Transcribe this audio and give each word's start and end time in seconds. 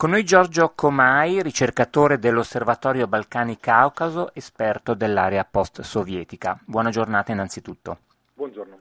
Con 0.00 0.08
noi 0.08 0.24
Giorgio 0.24 0.72
Comai, 0.74 1.42
ricercatore 1.42 2.18
dell'Osservatorio 2.18 3.06
Balcani-Caucaso, 3.06 4.32
esperto 4.32 4.94
dell'area 4.94 5.44
post-sovietica. 5.44 6.58
Buona 6.64 6.88
giornata 6.88 7.32
innanzitutto. 7.32 7.98
Buongiorno. 8.32 8.78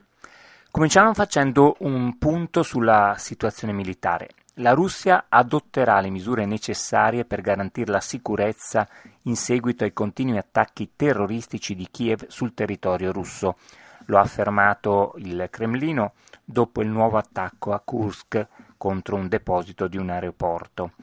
Cominciamo 0.72 1.14
facendo 1.14 1.76
un 1.80 2.18
punto 2.18 2.64
sulla 2.64 3.16
situazione 3.18 3.74
militare. 3.74 4.30
La 4.54 4.72
Russia 4.72 5.26
adotterà 5.28 6.00
le 6.00 6.10
misure 6.10 6.46
necessarie 6.46 7.26
per 7.26 7.42
garantire 7.42 7.92
la 7.92 8.00
sicurezza 8.00 8.88
in 9.24 9.36
seguito 9.36 9.84
ai 9.84 9.92
continui 9.92 10.38
attacchi 10.38 10.94
terroristici 10.96 11.76
di 11.76 11.90
Kiev 11.92 12.28
sul 12.28 12.54
territorio 12.54 13.12
russo. 13.12 13.58
Lo 14.06 14.20
ha 14.20 14.22
affermato 14.22 15.16
il 15.18 15.50
Cremlino 15.52 16.14
dopo 16.46 16.82
il 16.82 16.88
nuovo 16.88 17.18
attacco 17.18 17.74
a 17.74 17.82
Kursk 17.84 18.48
contro 18.80 19.18
un 19.18 19.28
deposito 19.28 19.88
di 19.88 19.98
un 19.98 20.10
aeroporto. 20.10 20.94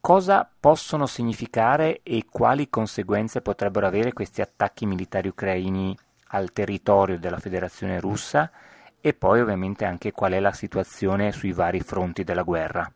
Cosa 0.00 0.50
possono 0.58 1.06
significare 1.06 2.00
e 2.02 2.24
quali 2.28 2.68
conseguenze 2.68 3.40
potrebbero 3.40 3.86
avere 3.86 4.12
questi 4.12 4.40
attacchi 4.40 4.84
militari 4.84 5.28
ucraini 5.28 5.96
al 6.30 6.52
territorio 6.52 7.20
della 7.20 7.38
Federazione 7.38 8.00
russa 8.00 8.50
e 9.00 9.14
poi 9.14 9.40
ovviamente 9.40 9.84
anche 9.84 10.10
qual 10.10 10.32
è 10.32 10.40
la 10.40 10.50
situazione 10.50 11.30
sui 11.30 11.52
vari 11.52 11.80
fronti 11.80 12.24
della 12.24 12.42
guerra? 12.42 12.92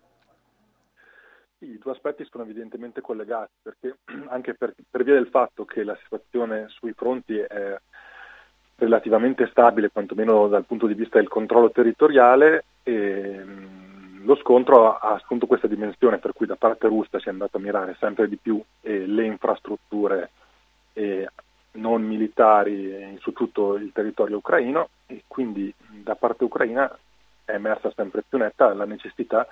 I 1.58 1.78
due 1.78 1.92
aspetti 1.92 2.26
sono 2.28 2.42
evidentemente 2.42 3.00
collegati 3.00 3.52
perché 3.62 3.98
anche 4.28 4.54
per, 4.54 4.74
per 4.90 5.04
via 5.04 5.14
del 5.14 5.28
fatto 5.28 5.64
che 5.64 5.84
la 5.84 5.96
situazione 6.02 6.66
sui 6.68 6.92
fronti 6.92 7.38
è 7.38 7.78
relativamente 8.78 9.46
stabile, 9.46 9.90
quantomeno 9.90 10.48
dal 10.48 10.66
punto 10.66 10.86
di 10.86 10.94
vista 10.94 11.18
del 11.18 11.28
controllo 11.28 11.70
territoriale, 11.70 12.64
e, 12.82 12.92
ehm, 12.92 13.75
lo 14.26 14.34
scontro 14.36 14.96
ha, 14.98 15.14
assunto 15.14 15.46
questa 15.46 15.68
dimensione 15.68 16.18
per 16.18 16.32
cui 16.32 16.46
da 16.46 16.56
parte 16.56 16.88
russa 16.88 17.18
si 17.18 17.28
è 17.28 17.30
andato 17.30 17.56
a 17.56 17.60
mirare 17.60 17.96
sempre 17.98 18.28
di 18.28 18.36
più 18.36 18.62
eh, 18.82 19.06
le 19.06 19.24
infrastrutture 19.24 20.30
eh, 20.92 21.28
non 21.72 22.02
militari 22.02 23.16
su 23.20 23.32
tutto 23.32 23.76
il 23.76 23.92
territorio 23.92 24.38
ucraino 24.38 24.88
e 25.06 25.22
quindi 25.26 25.72
da 26.02 26.16
parte 26.16 26.44
ucraina 26.44 26.90
è 27.44 27.52
emersa 27.52 27.92
sempre 27.94 28.24
più 28.28 28.38
netta 28.38 28.74
la 28.74 28.84
necessità 28.84 29.46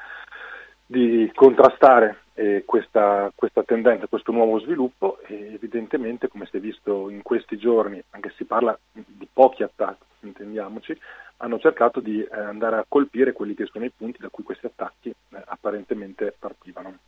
di 0.86 1.30
contrastare 1.34 2.18
eh, 2.34 2.64
questa, 2.66 3.32
questa, 3.34 3.62
tendenza, 3.62 4.06
questo 4.06 4.32
nuovo 4.32 4.58
sviluppo. 4.58 5.18
E 5.26 5.54
evidentemente 5.54 6.28
come 6.28 6.46
si 6.50 6.56
è 6.56 6.60
visto 6.60 7.08
in 7.08 7.22
questi 7.22 7.56
giorni, 7.56 8.02
anche 8.10 8.30
se 8.30 8.36
si 8.38 8.44
parla 8.44 8.76
di 8.92 9.28
pochi 9.32 9.62
attacchi, 9.62 10.04
intendiamoci, 10.26 10.98
hanno 11.38 11.58
cercato 11.58 12.00
di 12.00 12.22
eh, 12.22 12.38
andare 12.38 12.76
a 12.76 12.84
colpire 12.86 13.32
quelli 13.32 13.54
che 13.54 13.68
sono 13.70 13.84
i 13.84 13.92
punti 13.96 14.18
da 14.20 14.28
cui 14.28 14.44
questi 14.44 14.66
attacchi 14.66 15.08
eh, 15.10 15.42
apparentemente 15.46 16.34
partivano. 16.38 16.98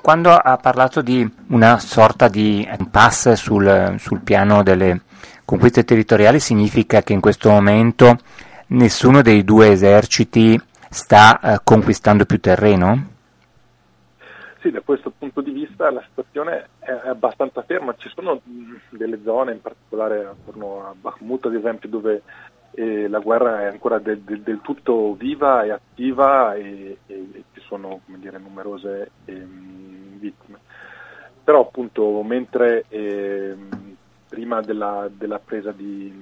Quando 0.00 0.30
ha 0.30 0.56
parlato 0.58 1.00
di 1.00 1.28
una 1.48 1.78
sorta 1.78 2.28
di 2.28 2.68
impasse 2.78 3.34
sul, 3.34 3.96
sul 3.98 4.20
piano 4.20 4.62
delle 4.62 5.00
conquiste 5.44 5.84
territoriali, 5.84 6.38
significa 6.38 7.02
che 7.02 7.12
in 7.12 7.20
questo 7.20 7.50
momento 7.50 8.18
nessuno 8.68 9.22
dei 9.22 9.42
due 9.42 9.70
eserciti 9.70 10.60
sta 10.90 11.40
eh, 11.40 11.60
conquistando 11.64 12.24
più 12.24 12.38
terreno? 12.38 13.14
Sì, 14.66 14.72
da 14.72 14.80
questo 14.80 15.12
punto 15.16 15.42
di 15.42 15.52
vista 15.52 15.92
la 15.92 16.02
situazione 16.08 16.70
è 16.80 16.90
abbastanza 16.90 17.62
ferma, 17.62 17.94
ci 17.96 18.10
sono 18.12 18.40
delle 18.88 19.20
zone, 19.22 19.52
in 19.52 19.60
particolare 19.60 20.24
attorno 20.24 20.88
a 20.88 20.94
Bakhmut 21.00 21.44
ad 21.46 21.54
esempio, 21.54 21.88
dove 21.88 22.22
eh, 22.72 23.06
la 23.06 23.20
guerra 23.20 23.62
è 23.62 23.66
ancora 23.66 24.00
del, 24.00 24.18
del, 24.22 24.40
del, 24.40 24.60
tutto 24.62 25.14
viva 25.14 25.62
e 25.62 25.70
attiva 25.70 26.56
e, 26.56 26.98
e, 27.06 27.28
e 27.32 27.44
ci 27.52 27.60
sono 27.60 28.00
dire, 28.06 28.38
numerose 28.38 29.12
eh, 29.26 29.46
vittime. 30.18 30.58
Però 31.44 31.60
appunto 31.60 32.20
mentre 32.24 32.86
eh, 32.88 33.54
prima 34.28 34.62
della, 34.62 35.08
della, 35.16 35.38
presa 35.38 35.70
di... 35.70 36.12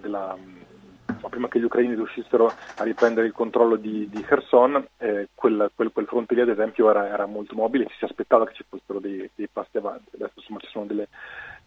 Della, 0.00 0.34
prima 1.32 1.48
che 1.48 1.58
gli 1.58 1.64
ucraini 1.64 1.94
riuscissero 1.94 2.52
a 2.76 2.84
riprendere 2.84 3.26
il 3.26 3.32
controllo 3.32 3.76
di, 3.76 4.06
di 4.10 4.20
Kherson, 4.20 4.86
eh, 4.98 5.28
quel, 5.34 5.70
quel, 5.74 5.90
quel, 5.90 6.06
fronte 6.06 6.34
lì 6.34 6.42
ad 6.42 6.50
esempio 6.50 6.90
era, 6.90 7.08
era, 7.08 7.24
molto 7.24 7.54
mobile, 7.54 7.86
ci 7.86 7.96
si 7.96 8.04
aspettava 8.04 8.46
che 8.46 8.52
ci 8.52 8.64
fossero 8.68 9.00
dei, 9.00 9.28
dei 9.34 9.48
passi 9.50 9.78
avanti, 9.78 10.10
adesso 10.14 10.34
insomma 10.36 10.58
ci 10.60 10.68
sono 10.70 10.84
delle, 10.84 11.08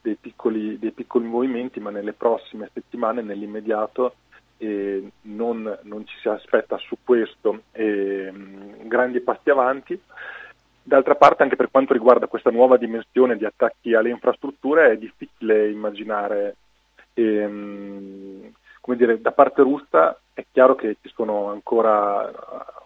dei, 0.02 0.16
piccoli, 0.16 0.78
dei, 0.78 0.92
piccoli, 0.92 1.26
movimenti, 1.26 1.80
ma 1.80 1.90
nelle 1.90 2.14
prossime 2.14 2.70
settimane, 2.74 3.24
nell'immediato, 3.24 4.16
eh, 4.58 5.04
non, 5.24 5.80
non, 5.82 6.06
ci 6.06 6.16
si 6.20 6.30
aspetta 6.30 6.78
su 6.78 6.98
questo 7.04 7.64
eh, 7.72 8.32
grandi 8.84 9.20
passi 9.22 9.50
avanti. 9.50 10.00
D'altra 10.88 11.16
parte 11.16 11.42
anche 11.42 11.56
per 11.56 11.72
quanto 11.72 11.94
riguarda 11.94 12.28
questa 12.28 12.52
nuova 12.52 12.78
dimensione 12.78 13.36
di 13.36 13.46
attacchi 13.46 13.96
alle 13.96 14.12
infrastrutture 14.12 14.92
è 14.92 14.98
difficile 14.98 15.72
immaginare 15.72 16.58
ehm, 17.16 18.54
come 18.86 18.98
dire, 18.98 19.20
da 19.20 19.32
parte 19.32 19.64
russa 19.64 20.16
è 20.32 20.46
chiaro 20.52 20.76
che 20.76 20.98
ci 21.02 21.12
sono 21.16 21.50
ancora 21.50 22.32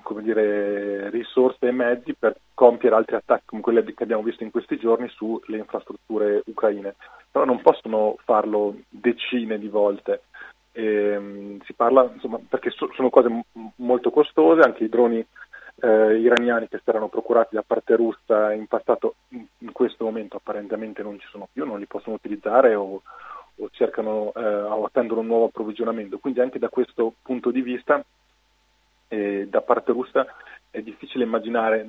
come 0.02 0.22
dire, 0.22 1.10
risorse 1.10 1.68
e 1.68 1.72
mezzi 1.72 2.14
per 2.14 2.38
compiere 2.54 2.96
altri 2.96 3.18
attacchi 3.18 3.44
come 3.48 3.60
quelli 3.60 3.84
che 3.94 4.04
abbiamo 4.04 4.24
visto 4.24 4.46
in 4.46 4.50
questi 4.50 4.78
giorni 4.78 5.10
sulle 5.10 5.58
infrastrutture 5.58 6.42
ucraine, 6.46 6.96
però 7.30 7.44
non 7.44 7.62
possono 7.62 8.16
farlo 8.24 8.78
decine 8.88 9.60
di 9.60 9.68
volte. 9.68 10.22
E, 10.72 10.86
ehm, 10.86 11.60
si 11.66 11.74
parla, 11.74 12.10
insomma, 12.14 12.40
perché 12.48 12.70
so, 12.70 12.90
sono 12.94 13.10
cose 13.10 13.28
m- 13.28 13.72
molto 13.76 14.10
costose, 14.10 14.62
anche 14.62 14.86
i 14.86 14.90
droni 14.90 15.20
eh, 15.82 16.16
iraniani 16.18 16.70
che 16.70 16.80
si 16.82 16.90
erano 16.90 17.10
procurati 17.10 17.56
da 17.56 17.64
parte 17.68 17.98
russa 17.98 18.54
in 18.54 18.68
passato 18.68 19.16
in, 19.30 19.46
in 19.58 19.72
questo 19.74 20.06
momento 20.06 20.38
apparentemente 20.38 21.04
non 21.04 21.20
ci 21.20 21.28
sono 21.30 21.50
più, 21.52 21.66
non 21.66 21.78
li 21.78 21.88
possono 21.88 22.16
utilizzare 22.16 22.74
o, 22.74 23.02
o 23.60 23.70
cercano 23.72 24.32
eh, 24.36 24.44
o 24.44 24.86
attendono 24.86 25.22
un 25.22 25.28
nuovo 25.28 25.46
approvvigionamento. 25.46 26.20
Quindi 26.20 26.40
anche 26.40 26.60
da 26.60 26.70
questo 26.70 27.14
punto 27.22 27.52
di 27.52 27.62
vista 27.62 28.04
eh, 29.08 29.48
da 29.50 29.62
parte 29.62 29.92
russa 29.92 30.26
è 30.70 30.82
difficile 30.82 31.24
immaginare 31.24 31.86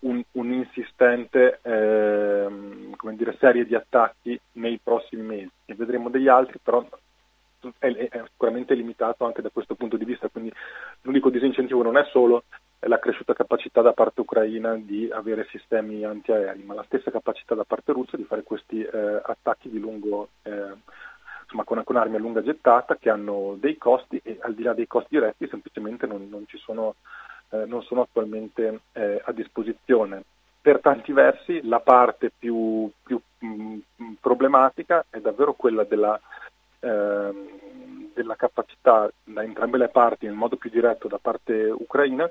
un, 0.00 0.22
un'insistente 0.32 1.60
eh, 1.62 2.46
dire, 3.12 3.36
serie 3.38 3.64
di 3.64 3.74
attacchi 3.74 4.38
nei 4.52 4.80
prossimi 4.82 5.22
mesi. 5.22 5.50
Ne 5.66 5.74
vedremo 5.74 6.08
degli 6.08 6.28
altri, 6.28 6.58
però 6.62 6.84
è, 7.78 7.86
è, 7.86 8.22
sicuramente 8.30 8.74
limitato 8.74 9.24
anche 9.24 9.42
da 9.42 9.50
questo 9.50 9.74
punto 9.74 9.96
di 9.96 10.04
vista. 10.04 10.28
Quindi 10.28 10.52
l'unico 11.02 11.30
disincentivo 11.30 11.82
non 11.82 11.96
è 11.96 12.04
solo 12.10 12.44
la 12.86 12.98
cresciuta 12.98 13.32
capacità 13.32 13.80
da 13.80 13.92
parte 13.92 14.22
ucraina 14.22 14.74
di 14.74 15.08
avere 15.12 15.46
sistemi 15.50 16.04
antiaerei, 16.04 16.64
ma 16.64 16.74
la 16.74 16.84
stessa 16.84 17.12
capacità 17.12 17.54
da 17.54 17.64
parte 17.64 17.92
russa 17.92 18.16
di 18.16 18.24
fare 18.24 18.42
questi 18.42 18.82
eh, 18.82 19.20
attacchi 19.22 19.70
di 19.70 19.78
lungo 19.78 20.30
eh, 20.42 20.74
insomma, 21.52 21.64
con, 21.64 21.82
con, 21.84 21.96
armi 21.96 22.16
a 22.16 22.18
lunga 22.18 22.42
gettata 22.42 22.96
che 22.96 23.10
hanno 23.10 23.56
dei 23.60 23.76
costi 23.76 24.20
e 24.24 24.38
al 24.40 24.54
di 24.54 24.62
là 24.62 24.72
dei 24.72 24.86
costi 24.86 25.08
diretti 25.10 25.46
semplicemente 25.48 26.06
non, 26.06 26.28
non, 26.28 26.44
sono, 26.56 26.96
eh, 27.50 27.64
non 27.66 27.82
sono, 27.82 28.02
attualmente 28.02 28.80
eh, 28.92 29.22
a 29.22 29.32
disposizione. 29.32 30.24
Per 30.60 30.80
tanti 30.80 31.12
versi 31.12 31.60
la 31.66 31.80
parte 31.80 32.30
più, 32.36 32.90
più 33.02 33.20
mh, 33.38 33.78
mm, 34.02 34.12
problematica 34.20 35.04
è 35.10 35.18
davvero 35.18 35.52
quella 35.54 35.84
della, 35.84 36.18
eh, 36.80 37.30
della 38.14 38.36
capacità 38.36 39.10
da 39.24 39.42
entrambe 39.42 39.78
le 39.78 39.88
parti, 39.88 40.26
in 40.26 40.32
modo 40.32 40.56
più 40.56 40.70
diretto 40.70 41.08
da 41.08 41.18
parte 41.20 41.68
ucraina, 41.68 42.30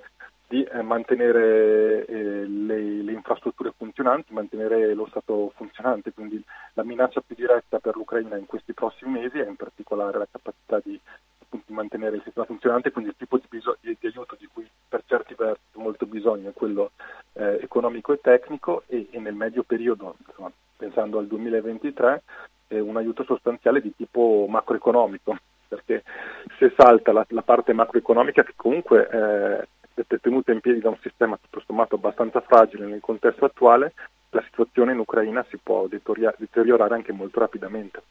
di 0.52 0.64
eh, 0.64 0.82
mantenere 0.82 2.06
eh, 2.06 2.46
le, 2.46 3.02
le, 3.04 3.12
infrastrutture 3.14 3.72
funzionanti, 3.78 4.34
mantenere 4.34 4.94
lo 4.94 5.08
Stato 5.10 5.54
funzionante, 5.56 6.12
quindi 6.12 6.44
la 6.74 6.84
minaccia 6.84 7.22
più 7.22 7.36
diretta 7.36 7.80
per 7.80 7.96
l'Ucraina 7.96 8.36
in 8.36 8.48
questi 8.48 8.74
prossimi 8.74 9.22
mesi 9.22 9.40
è 9.40 9.48
in 9.48 9.56
particolare 9.56 10.18
la 10.18 10.28
capacità 10.30 10.82
di, 10.84 11.00
appunto, 11.42 11.72
mantenere 11.72 12.18
il 12.18 12.22
sistema 12.24 12.46
funzionante, 12.46 12.92
quindi 12.92 13.12
il 13.12 13.16
tipo 13.18 13.38
di, 13.38 13.46
biso- 13.48 13.78
di, 13.80 13.96
di, 13.98 14.08
aiuto 14.08 14.36
di 14.38 14.50
cui 14.52 14.70
per 14.90 15.04
certi 15.06 15.36
versi 15.38 15.62
molto 15.76 16.06
bisogno 16.06 16.50
è 16.50 16.54
quello 16.54 16.92
eh, 17.32 17.60
economico 17.62 18.12
e 18.12 18.20
tecnico 18.20 18.84
e, 18.88 19.08
e, 19.10 19.20
nel 19.20 19.36
medio 19.36 19.64
periodo, 19.64 20.18
insomma, 20.28 20.52
pensando 20.76 21.18
al 21.18 21.28
2023, 21.28 22.24
un 22.72 22.96
aiuto 22.96 23.24
sostanziale 23.24 23.82
di 23.82 23.94
tipo 23.96 24.46
macroeconomico, 24.50 25.38
perché 25.68 26.04
se 26.58 26.74
salta 26.78 27.12
la, 27.12 27.26
la 27.30 27.42
parte 27.42 27.74
macroeconomica 27.74 28.44
che 28.44 28.54
comunque 28.56 29.10
eh, 29.10 29.68
tenuta 30.08 30.52
in 30.52 30.60
piedi 30.60 30.80
da 30.80 30.90
un 30.90 30.98
sistema 31.02 31.38
tutto 31.42 31.64
sommato 31.66 31.96
abbastanza 31.96 32.42
fragile 32.42 32.86
nel 32.86 33.00
contesto 33.02 33.46
attuale, 33.46 33.94
la 34.30 34.44
situazione 34.44 34.94
in 34.94 35.00
Ucraina 35.00 35.46
si 35.50 35.58
può 35.62 35.88
deteriorare 35.88 36.96
anche 36.96 37.12
molto 37.12 37.40
rapidamente. 37.40 38.02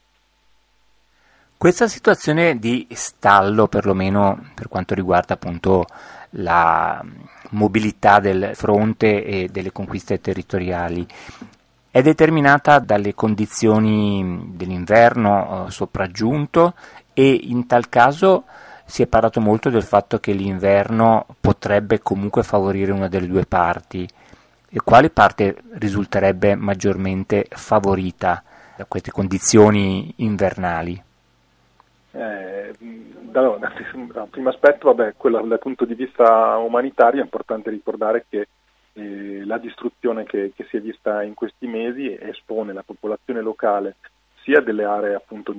Questa 1.57 1.89
situazione 1.89 2.59
di 2.59 2.87
stallo, 2.91 3.67
perlomeno 3.67 4.53
per 4.55 4.69
quanto 4.69 4.95
riguarda 4.95 5.35
appunto 5.35 5.85
la 6.31 7.05
mobilità 7.51 8.19
del 8.19 8.53
fronte 8.55 9.25
e 9.25 9.49
delle 9.53 9.71
conquiste 9.71 10.21
territoriali, 10.21 11.07
è 11.91 12.01
determinata 12.03 12.79
dalle 12.79 13.15
condizioni 13.15 14.53
dell'inverno 14.55 15.67
eh, 15.67 15.71
sopraggiunto 15.71 16.75
e 17.13 17.31
in 17.31 17.67
tal 17.67 17.89
caso 17.89 18.45
si 18.91 19.03
è 19.03 19.07
parlato 19.07 19.41
molto 19.41 19.71
del 19.71 19.85
fatto 19.85 20.19
che 20.19 20.33
l'inverno 20.33 21.25
potrebbe 21.41 22.01
comunque 22.01 22.43
favorire 22.43 22.91
una 22.91 23.09
delle 23.09 23.29
due 23.29 23.47
parti. 23.47 24.07
E 24.69 24.81
quale 24.85 25.11
parte 25.11 25.63
risulterebbe 25.75 26.57
maggiormente 26.57 27.47
favorita 27.51 28.43
da 28.77 28.85
queste 28.87 29.13
condizioni 29.13 30.13
invernali? 30.17 31.01
Eh, 32.13 32.75
dal, 32.79 33.59
dal 34.13 34.29
primo 34.29 34.49
aspetto, 34.49 34.93
vabbè, 34.93 35.15
quello, 35.17 35.41
dal 35.43 35.59
punto 35.61 35.85
di 35.85 35.95
vista 35.95 36.57
umanitario 36.57 37.21
è 37.21 37.25
importante 37.25 37.71
ricordare 37.71 38.27
che 38.29 38.49
eh, 38.95 39.45
la 39.45 39.59
distruzione 39.59 40.25
che, 40.25 40.53
che, 40.55 40.67
si 40.69 40.77
è 40.77 40.81
vista 40.81 41.23
in 41.23 41.35
questi 41.35 41.69
mesi 41.69 42.13
espone 42.21 42.73
la 42.73 42.83
popolazione 42.83 43.41
locale 43.41 43.95
sia 44.43 44.61
delle 44.61 44.85
aree 44.85 45.15
appunto 45.15 45.55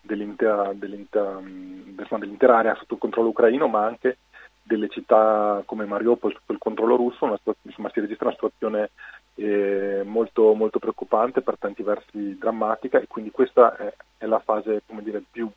dell'intera, 0.00 0.72
dell'intera, 0.74 1.40
dell'intera 1.40 2.58
area 2.58 2.74
sotto 2.76 2.94
il 2.94 3.00
controllo 3.00 3.28
ucraino, 3.28 3.68
ma 3.68 3.84
anche 3.84 4.18
delle 4.66 4.88
città 4.88 5.62
come 5.64 5.84
Mariupol 5.84 6.32
sotto 6.32 6.52
il 6.52 6.58
controllo 6.58 6.96
russo, 6.96 7.24
una, 7.24 7.38
insomma, 7.62 7.90
si 7.92 8.00
registra 8.00 8.26
una 8.26 8.34
situazione 8.34 8.90
eh, 9.36 10.02
molto, 10.04 10.54
molto, 10.54 10.78
preoccupante, 10.80 11.40
per 11.40 11.56
tanti 11.58 11.82
versi 11.84 12.36
drammatica 12.36 12.98
e 12.98 13.06
quindi 13.06 13.30
questa 13.30 13.76
è, 13.76 13.94
è 14.18 14.26
la 14.26 14.40
fase 14.40 14.82
dire, 15.02 15.22
più, 15.30 15.48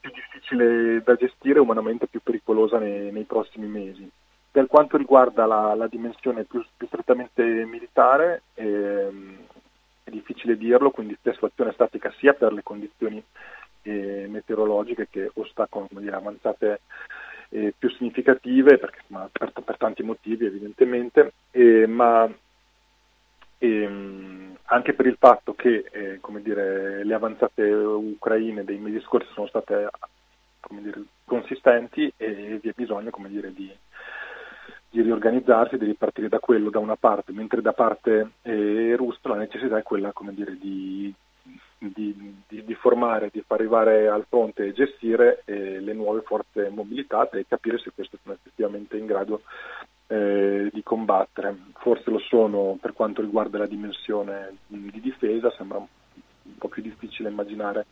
più, 0.00 0.10
difficile 0.10 1.02
da 1.02 1.14
gestire, 1.16 1.60
umanamente 1.60 2.06
più 2.06 2.20
pericolosa 2.22 2.78
nei, 2.78 3.12
nei 3.12 3.24
prossimi 3.24 3.66
mesi. 3.66 4.10
Per 4.50 4.68
quanto 4.68 4.96
riguarda 4.96 5.44
la, 5.44 5.74
la 5.74 5.88
dimensione 5.88 6.44
più, 6.44 6.64
più, 6.76 6.86
strettamente 6.86 7.42
militare, 7.42 8.42
ehm, 8.54 9.33
difficile 10.24 10.56
dirlo, 10.56 10.90
quindi 10.90 11.16
situazione 11.32 11.72
statica 11.72 12.12
sia 12.18 12.32
per 12.32 12.52
le 12.52 12.62
condizioni 12.62 13.22
eh, 13.82 14.26
meteorologiche 14.28 15.08
che 15.10 15.30
ostacolano 15.34 16.00
dire, 16.00 16.16
avanzate 16.16 16.80
eh, 17.50 17.74
più 17.78 17.90
significative, 17.90 18.78
perché, 18.78 19.00
ma, 19.08 19.28
per, 19.30 19.52
per, 19.52 19.76
tanti 19.76 20.02
motivi 20.02 20.46
evidentemente, 20.46 21.34
eh, 21.50 21.86
ma 21.86 22.28
ehm, 23.58 24.56
anche 24.64 24.94
per 24.94 25.06
il 25.06 25.16
fatto 25.18 25.54
che 25.54 25.84
eh, 25.92 26.20
dire, 26.40 27.04
le 27.04 27.14
avanzate 27.14 27.62
ucraine 27.62 28.64
dei 28.64 28.78
mesi 28.78 29.00
scorsi 29.00 29.28
sono 29.34 29.46
state 29.46 29.88
dire, 30.70 31.02
consistenti 31.24 32.10
e 32.16 32.58
vi 32.62 32.68
è 32.70 32.72
bisogno 32.74 33.10
dire, 33.28 33.52
di, 33.52 33.70
di 34.94 35.02
riorganizzarsi, 35.02 35.76
di 35.76 35.86
ripartire 35.86 36.28
da 36.28 36.38
quello 36.38 36.70
da 36.70 36.78
una 36.78 36.94
parte, 36.94 37.32
mentre 37.32 37.60
da 37.60 37.72
parte 37.72 38.30
eh, 38.42 38.94
russa 38.96 39.28
la 39.28 39.34
necessità 39.34 39.76
è 39.76 39.82
quella 39.82 40.12
dire, 40.30 40.56
di, 40.56 41.12
di, 41.78 42.42
di, 42.46 42.64
di, 42.64 42.74
formare, 42.74 43.28
di 43.32 43.42
far 43.44 43.58
arrivare 43.58 44.06
al 44.06 44.24
fronte 44.28 44.66
e 44.66 44.72
gestire 44.72 45.42
eh, 45.46 45.80
le 45.80 45.92
nuove 45.94 46.20
forze 46.20 46.68
mobilitate 46.68 47.40
e 47.40 47.46
capire 47.48 47.78
se 47.78 47.90
queste 47.92 48.18
sono 48.22 48.36
effettivamente 48.36 48.96
in 48.96 49.06
grado 49.06 49.42
eh, 50.06 50.70
di 50.72 50.82
combattere. 50.84 51.56
Forse 51.78 52.10
lo 52.10 52.20
sono 52.20 52.78
per 52.80 52.92
quanto 52.92 53.20
riguarda 53.20 53.58
la 53.58 53.66
dimensione 53.66 54.58
di 54.68 55.00
difesa, 55.00 55.50
sembra 55.56 55.78
un 55.78 56.56
po' 56.56 56.68
più 56.68 56.82
difficile 56.82 57.30
immaginare 57.30 57.86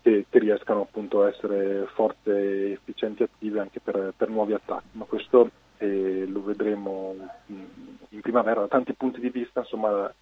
che, 0.00 0.26
che 0.30 0.38
riescano 0.38 0.82
appunto 0.82 1.24
a 1.24 1.28
essere 1.28 1.88
forze 1.92 2.70
efficienti 2.70 3.22
e 3.22 3.28
attive 3.32 3.58
anche 3.58 3.80
per, 3.80 4.14
per 4.16 4.28
nuovi 4.28 4.52
attacchi, 4.52 4.90
ma 4.92 5.06
questo 5.06 5.50
e 5.80 6.26
lo 6.26 6.42
vedremo 6.42 7.14
in 7.46 8.20
primavera. 8.20 8.60
Da 8.60 8.68
tanti 8.68 8.92
punti 8.92 9.18
di 9.18 9.30
vista, 9.30 9.60
insomma 9.60 10.12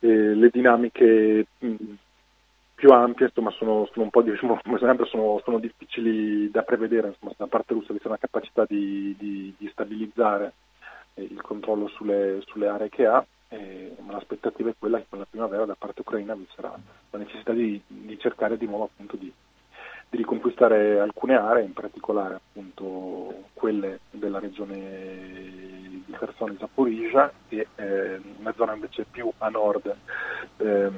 eh, 0.00 0.34
le 0.34 0.48
dinamiche 0.50 1.46
mh, 1.58 1.74
più 2.74 2.90
ampie 2.90 3.26
insomma, 3.26 3.50
sono, 3.52 3.88
sono, 3.92 4.04
un 4.04 4.10
po' 4.10 4.22
diciamo, 4.22 4.60
sono, 5.06 5.40
sono, 5.44 5.58
difficili 5.60 6.50
da 6.50 6.62
prevedere, 6.62 7.08
insomma, 7.08 7.32
da 7.36 7.46
parte 7.46 7.74
russa 7.74 7.94
c'è 7.94 8.06
una 8.08 8.18
capacità 8.18 8.64
di, 8.66 9.14
di, 9.16 9.54
di 9.56 9.68
stabilizzare 9.70 10.52
eh, 11.14 11.22
il 11.22 11.40
controllo 11.42 11.86
sulle, 11.86 12.42
sulle, 12.46 12.66
aree 12.66 12.88
che 12.88 13.06
ha, 13.06 13.24
ma 14.00 14.12
l'aspettativa 14.12 14.70
è 14.70 14.74
quella 14.76 14.98
che 14.98 15.06
con 15.08 15.20
la 15.20 15.26
primavera 15.30 15.64
da 15.64 15.76
parte 15.78 16.00
ucraina 16.00 16.34
vi 16.34 16.46
sarà 16.54 16.76
la 17.10 17.18
necessità 17.18 17.52
di, 17.52 17.80
di 17.86 18.18
cercare 18.18 18.56
di 18.56 18.66
nuovo 18.66 18.84
appunto 18.84 19.16
di 19.16 19.32
di 20.08 20.16
riconquistare 20.18 20.98
alcune 21.00 21.34
aree, 21.34 21.64
in 21.64 21.72
particolare 21.72 22.34
appunto 22.34 23.44
quelle 23.54 24.00
della 24.10 24.38
regione 24.38 24.78
di 26.06 26.12
Kherson 26.12 26.56
Zaporizhia 26.58 27.30
e 27.48 27.66
eh, 27.76 28.20
una 28.38 28.54
zona 28.56 28.74
invece 28.74 29.06
più 29.10 29.30
a 29.38 29.48
nord 29.48 29.94
ehm, 30.58 30.92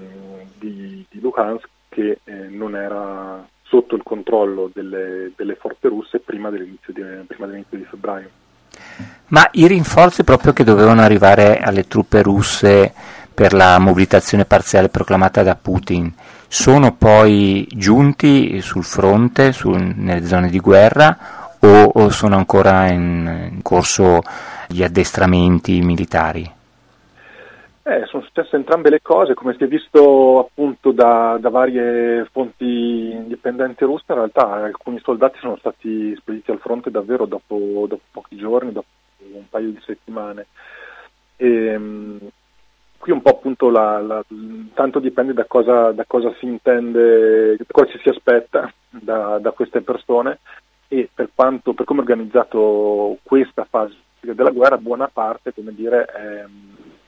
di, 0.59 1.05
di, 1.09 1.21
Luhansk 1.21 1.69
che 1.89 2.21
eh, 2.25 2.33
non 2.33 2.77
era 2.77 3.47
sotto 3.63 3.97
il 3.97 4.03
controllo 4.03 4.71
delle, 4.73 5.33
delle 5.37 5.55
forze 5.55 5.89
russe 5.89 6.19
prima 6.21 6.51
dell'inizio 6.51 6.93
di, 6.93 7.03
prima 7.27 7.47
dell'inizio 7.47 7.79
di 7.79 7.85
febbraio. 7.85 8.31
Ma 9.29 9.49
i 9.53 9.67
rinforzi 9.67 10.25
proprio 10.25 10.53
che 10.53 10.65
dovevano 10.65 11.03
arrivare 11.03 11.59
alle 11.59 11.87
truppe 11.87 12.23
russe 12.23 12.93
per 13.33 13.53
la 13.53 13.79
mobilitazione 13.79 14.45
parziale 14.45 14.89
proclamata 14.89 15.43
da 15.43 15.55
Putin 15.55 16.13
sono 16.49 16.97
poi 16.97 17.69
giunti 17.71 18.61
sul 18.63 18.83
fronte, 18.83 19.53
su, 19.53 19.71
nelle 19.71 20.25
zone 20.25 20.49
di 20.49 20.59
guerra 20.59 21.17
o, 21.61 21.85
o 21.85 22.09
sono 22.09 22.37
ancora 22.37 22.89
in, 22.89 23.51
in, 23.53 23.63
corso 23.63 24.21
gli 24.67 24.83
addestramenti 24.83 25.81
militari? 25.81 26.51
Eh, 27.83 28.05
sono 28.07 28.23
successe 28.23 28.57
entrambe 28.57 28.91
le 28.91 29.01
cose, 29.03 29.35
come 29.35 29.55
si 29.57 29.65
è 29.65 29.67
visto 29.67 30.39
appunto 30.41 30.93
da, 30.93 31.39
da 31.41 31.49
varie 31.49 32.27
fonti 32.33 33.11
indipendenti 33.13 33.85
russe, 33.85 34.05
in 34.09 34.17
realtà 34.17 34.51
alcuni 34.51 35.01
soldati 35.03 35.39
sono 35.41 35.57
stati 35.57 36.15
spediti 36.17 36.51
al 36.51 36.59
fronte 36.59 36.91
davvero 36.91 37.25
dopo, 37.27 37.87
dopo 37.89 38.03
pochi 38.11 38.37
giorni, 38.37 38.73
dopo 38.73 38.87
un 39.33 39.49
paio 39.49 39.71
di 39.71 39.81
settimane. 39.85 40.47
E, 41.37 41.47
ehm, 41.47 42.19
qui 43.09 43.13
un 43.13 43.23
po' 43.23 43.31
appunto 43.31 43.71
la, 43.71 44.01
la, 44.01 44.25
tanto 44.75 44.99
dipende 44.99 45.33
da 45.33 45.47
cosa, 45.47 45.93
da 45.93 46.05
cosa, 46.07 46.31
si 46.39 46.45
intende, 46.45 47.57
da 47.57 47.65
cosa 47.71 47.91
ci 47.91 47.99
si 48.03 48.11
aspetta 48.11 48.71
da, 48.91 49.39
da 49.39 49.51
queste 49.53 49.81
persone 49.81 50.41
e 50.89 51.09
per, 51.13 51.31
quanto, 51.35 51.73
per 51.73 51.87
come 51.87 52.01
è 52.01 52.03
organizzato 52.03 53.17
questa 53.23 53.65
fase 53.65 53.97
della 54.21 54.51
guerra, 54.51 54.77
buona 54.77 55.09
parte 55.09 55.55
come 55.55 55.73
dire, 55.73 56.05
è, 56.05 56.45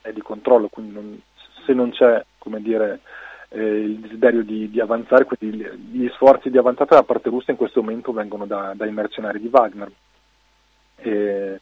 è 0.01 0.11
di 0.11 0.21
controllo, 0.21 0.69
quindi 0.69 0.93
non, 0.93 1.21
se 1.65 1.73
non 1.73 1.91
c'è 1.91 2.25
come 2.39 2.61
dire, 2.61 3.01
eh, 3.49 3.63
il 3.63 3.99
desiderio 3.99 4.43
di, 4.43 4.71
di, 4.71 4.79
avanzare, 4.79 5.25
quindi 5.25 5.63
gli 5.91 6.09
sforzi 6.13 6.49
di 6.49 6.57
avanzata 6.57 6.95
da 6.95 7.03
parte 7.03 7.29
russa 7.29 7.51
in 7.51 7.57
questo 7.57 7.81
momento 7.81 8.11
vengono 8.11 8.47
da, 8.47 8.73
dai 8.75 8.91
mercenari 8.91 9.39
di 9.39 9.49
Wagner. 9.51 9.91
E, 10.95 11.61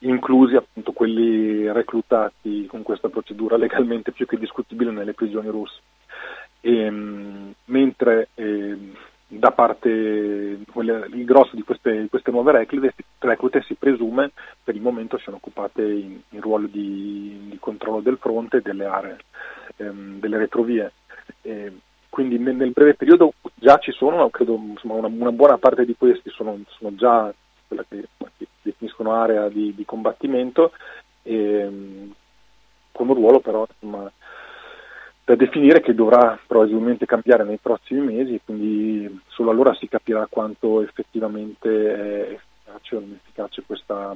inclusi 0.00 0.54
appunto 0.54 0.92
quelli 0.92 1.70
reclutati 1.72 2.66
con 2.66 2.82
questa 2.82 3.08
procedura 3.08 3.56
legalmente 3.56 4.12
più 4.12 4.26
che 4.26 4.38
discutibile 4.38 4.90
nelle 4.90 5.14
prigioni 5.14 5.48
russe. 5.48 5.80
E, 6.60 6.76
ehm, 6.76 7.54
mentre 7.66 8.28
eh, 8.34 8.76
da 9.30 9.50
parte 9.50 9.88
il 9.90 11.24
grosso 11.24 11.54
di 11.54 11.62
queste, 11.62 12.06
queste 12.08 12.30
nuove 12.30 12.52
reclute, 12.52 12.94
reclute, 13.18 13.62
si 13.62 13.74
presume 13.74 14.32
per 14.64 14.74
il 14.74 14.80
momento 14.80 15.18
siano 15.18 15.36
occupate 15.36 15.82
in, 15.82 16.18
in 16.30 16.40
ruolo 16.40 16.66
di, 16.66 17.48
di, 17.50 17.58
controllo 17.58 18.00
del 18.00 18.16
fronte 18.18 18.58
e 18.58 18.62
delle 18.62 18.86
aree, 18.86 19.16
ehm, 19.76 20.18
delle 20.18 20.38
retrovie. 20.38 20.92
E, 21.42 21.72
quindi 22.08 22.38
nel, 22.38 22.56
nel, 22.56 22.70
breve 22.70 22.94
periodo 22.94 23.34
già 23.54 23.76
ci 23.78 23.92
sono, 23.92 24.30
credo 24.30 24.54
insomma, 24.54 24.94
una, 24.94 25.08
una, 25.08 25.30
buona 25.30 25.58
parte 25.58 25.84
di 25.84 25.94
questi 25.96 26.30
sono, 26.30 26.58
sono 26.68 26.94
già 26.94 27.32
quella 27.68 27.84
che 27.88 28.04
definiscono 28.62 29.12
area 29.12 29.48
di, 29.48 29.74
di 29.74 29.84
combattimento, 29.84 30.72
e, 31.22 32.10
con 32.90 33.08
un 33.08 33.14
ruolo 33.14 33.40
però 33.40 33.66
insomma, 33.70 34.10
da 35.24 35.34
definire 35.36 35.80
che 35.80 35.94
dovrà 35.94 36.38
probabilmente 36.46 37.04
cambiare 37.04 37.44
nei 37.44 37.58
prossimi 37.58 38.00
mesi, 38.00 38.40
quindi 38.44 39.20
solo 39.28 39.50
allora 39.50 39.74
si 39.74 39.86
capirà 39.86 40.26
quanto 40.28 40.80
effettivamente 40.82 42.30
è 42.30 42.38
efficace 42.68 42.96
o 42.96 43.00
non 43.00 43.12
efficace 43.12 43.62
questa, 43.64 44.14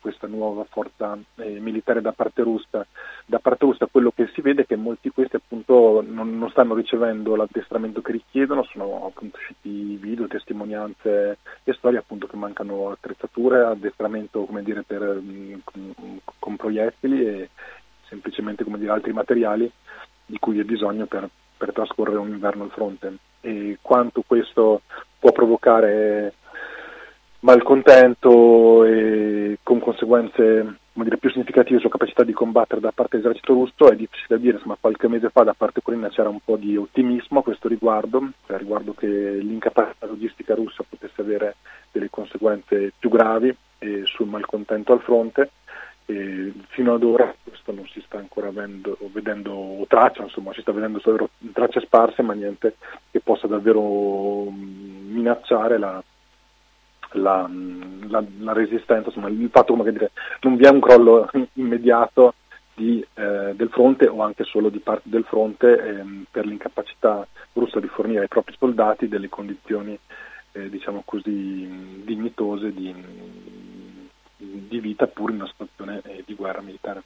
questa 0.00 0.26
nuova 0.26 0.64
forza 0.64 1.18
eh, 1.36 1.58
militare 1.60 2.00
da 2.00 2.12
parte 2.12 2.42
russa. 2.42 2.86
Da 3.26 3.38
parte 3.38 3.64
russa 3.64 3.86
quello 3.90 4.12
che 4.14 4.30
si 4.34 4.40
vede 4.40 4.62
è 4.62 4.66
che 4.66 4.76
molti 4.76 5.08
di 5.08 5.10
questi 5.10 5.36
appunto 5.36 6.02
non, 6.06 6.38
non 6.38 6.50
stanno 6.50 6.74
ricevendo 6.74 7.36
l'addestramento 7.36 8.00
che 8.00 8.12
richiedono, 8.12 8.64
sono 8.64 9.06
appunto 9.06 9.36
usciti 9.36 9.96
video, 9.96 10.26
testimonianze 10.26 11.38
e 11.64 11.72
storie 11.74 11.98
appunto 11.98 12.26
che 12.26 12.36
mancano 12.36 12.90
attrezzature, 12.90 13.62
addestramento 13.64 14.44
come 14.44 14.62
dire 14.62 14.82
per, 14.82 15.20
con, 15.64 16.20
con 16.38 16.56
proiettili 16.56 17.26
e 17.26 17.50
semplicemente 18.08 18.64
come 18.64 18.78
dire 18.78 18.90
altri 18.90 19.12
materiali 19.12 19.70
di 20.26 20.38
cui 20.38 20.58
è 20.58 20.64
bisogno 20.64 21.06
per, 21.06 21.28
per 21.56 21.72
trascorrere 21.72 22.18
un 22.18 22.28
inverno 22.28 22.64
al 22.64 22.70
fronte. 22.70 23.16
E 23.40 23.78
quanto 23.80 24.22
questo 24.26 24.82
può 25.18 25.32
provocare 25.32 26.34
malcontento 27.40 28.84
e 28.84 29.58
con 29.62 29.78
conseguenze 29.78 30.78
dire, 30.92 31.16
più 31.18 31.30
significative 31.30 31.78
sulla 31.78 31.90
capacità 31.90 32.24
di 32.24 32.32
combattere 32.32 32.80
da 32.80 32.92
parte 32.92 33.16
dell'esercito 33.16 33.54
russo 33.54 33.90
è 33.90 33.96
difficile 33.96 34.36
da 34.36 34.36
dire, 34.36 34.56
insomma 34.56 34.76
qualche 34.78 35.08
mese 35.08 35.30
fa 35.30 35.42
da 35.42 35.54
parte 35.54 35.80
ucraina 35.80 36.08
c'era 36.08 36.28
un 36.28 36.40
po' 36.44 36.56
di 36.56 36.76
ottimismo 36.76 37.40
a 37.40 37.42
questo 37.42 37.68
riguardo, 37.68 38.30
cioè 38.46 38.58
riguardo 38.58 38.92
che 38.92 39.06
l'incapacità 39.06 40.06
logistica 40.06 40.54
russa 40.54 40.84
potesse 40.88 41.20
avere 41.20 41.56
delle 41.90 42.10
conseguenze 42.10 42.92
più 42.98 43.08
gravi 43.08 43.54
eh, 43.78 44.02
sul 44.04 44.28
malcontento 44.28 44.92
al 44.92 45.00
fronte. 45.00 45.50
E 46.06 46.52
fino 46.70 46.94
ad 46.94 47.04
ora 47.04 47.32
questo 47.42 47.72
non 47.72 47.86
si 47.86 48.02
sta 48.04 48.18
ancora 48.18 48.50
vedendo, 48.50 48.98
vedendo 49.12 49.84
traccia, 49.86 50.24
insomma 50.24 50.52
si 50.52 50.60
sta 50.60 50.72
vedendo 50.72 50.98
solo 50.98 51.30
tracce 51.52 51.80
sparse 51.80 52.22
ma 52.22 52.32
niente 52.32 52.74
che 53.12 53.20
possa 53.20 53.46
davvero 53.46 54.50
minacciare 54.50 55.78
la, 55.78 56.02
la, 57.12 57.48
la, 58.08 58.24
la 58.38 58.52
resistenza, 58.52 59.08
insomma, 59.08 59.28
il 59.28 59.48
fatto 59.50 59.74
come 59.74 59.90
dire, 59.90 60.12
non 60.42 60.56
vi 60.56 60.64
è 60.64 60.68
un 60.68 60.80
crollo 60.80 61.30
immediato 61.54 62.34
di, 62.74 63.04
eh, 63.14 63.52
del 63.54 63.68
fronte 63.68 64.06
o 64.06 64.22
anche 64.22 64.44
solo 64.44 64.70
di 64.70 64.78
parte 64.78 65.08
del 65.08 65.24
fronte 65.24 65.78
ehm, 65.78 66.24
per 66.30 66.46
l'incapacità 66.46 67.26
russa 67.52 67.78
di 67.80 67.88
fornire 67.88 68.22
ai 68.22 68.28
propri 68.28 68.54
soldati 68.58 69.08
delle 69.08 69.28
condizioni 69.28 69.98
eh, 70.52 70.68
diciamo 70.68 71.02
così 71.04 72.02
dignitose 72.04 72.72
di, 72.72 72.94
di, 74.36 74.80
vita 74.80 75.06
pur 75.06 75.30
in 75.30 75.36
una 75.36 75.46
situazione 75.46 76.00
eh, 76.04 76.24
di 76.26 76.34
guerra 76.34 76.60
militare. 76.60 77.02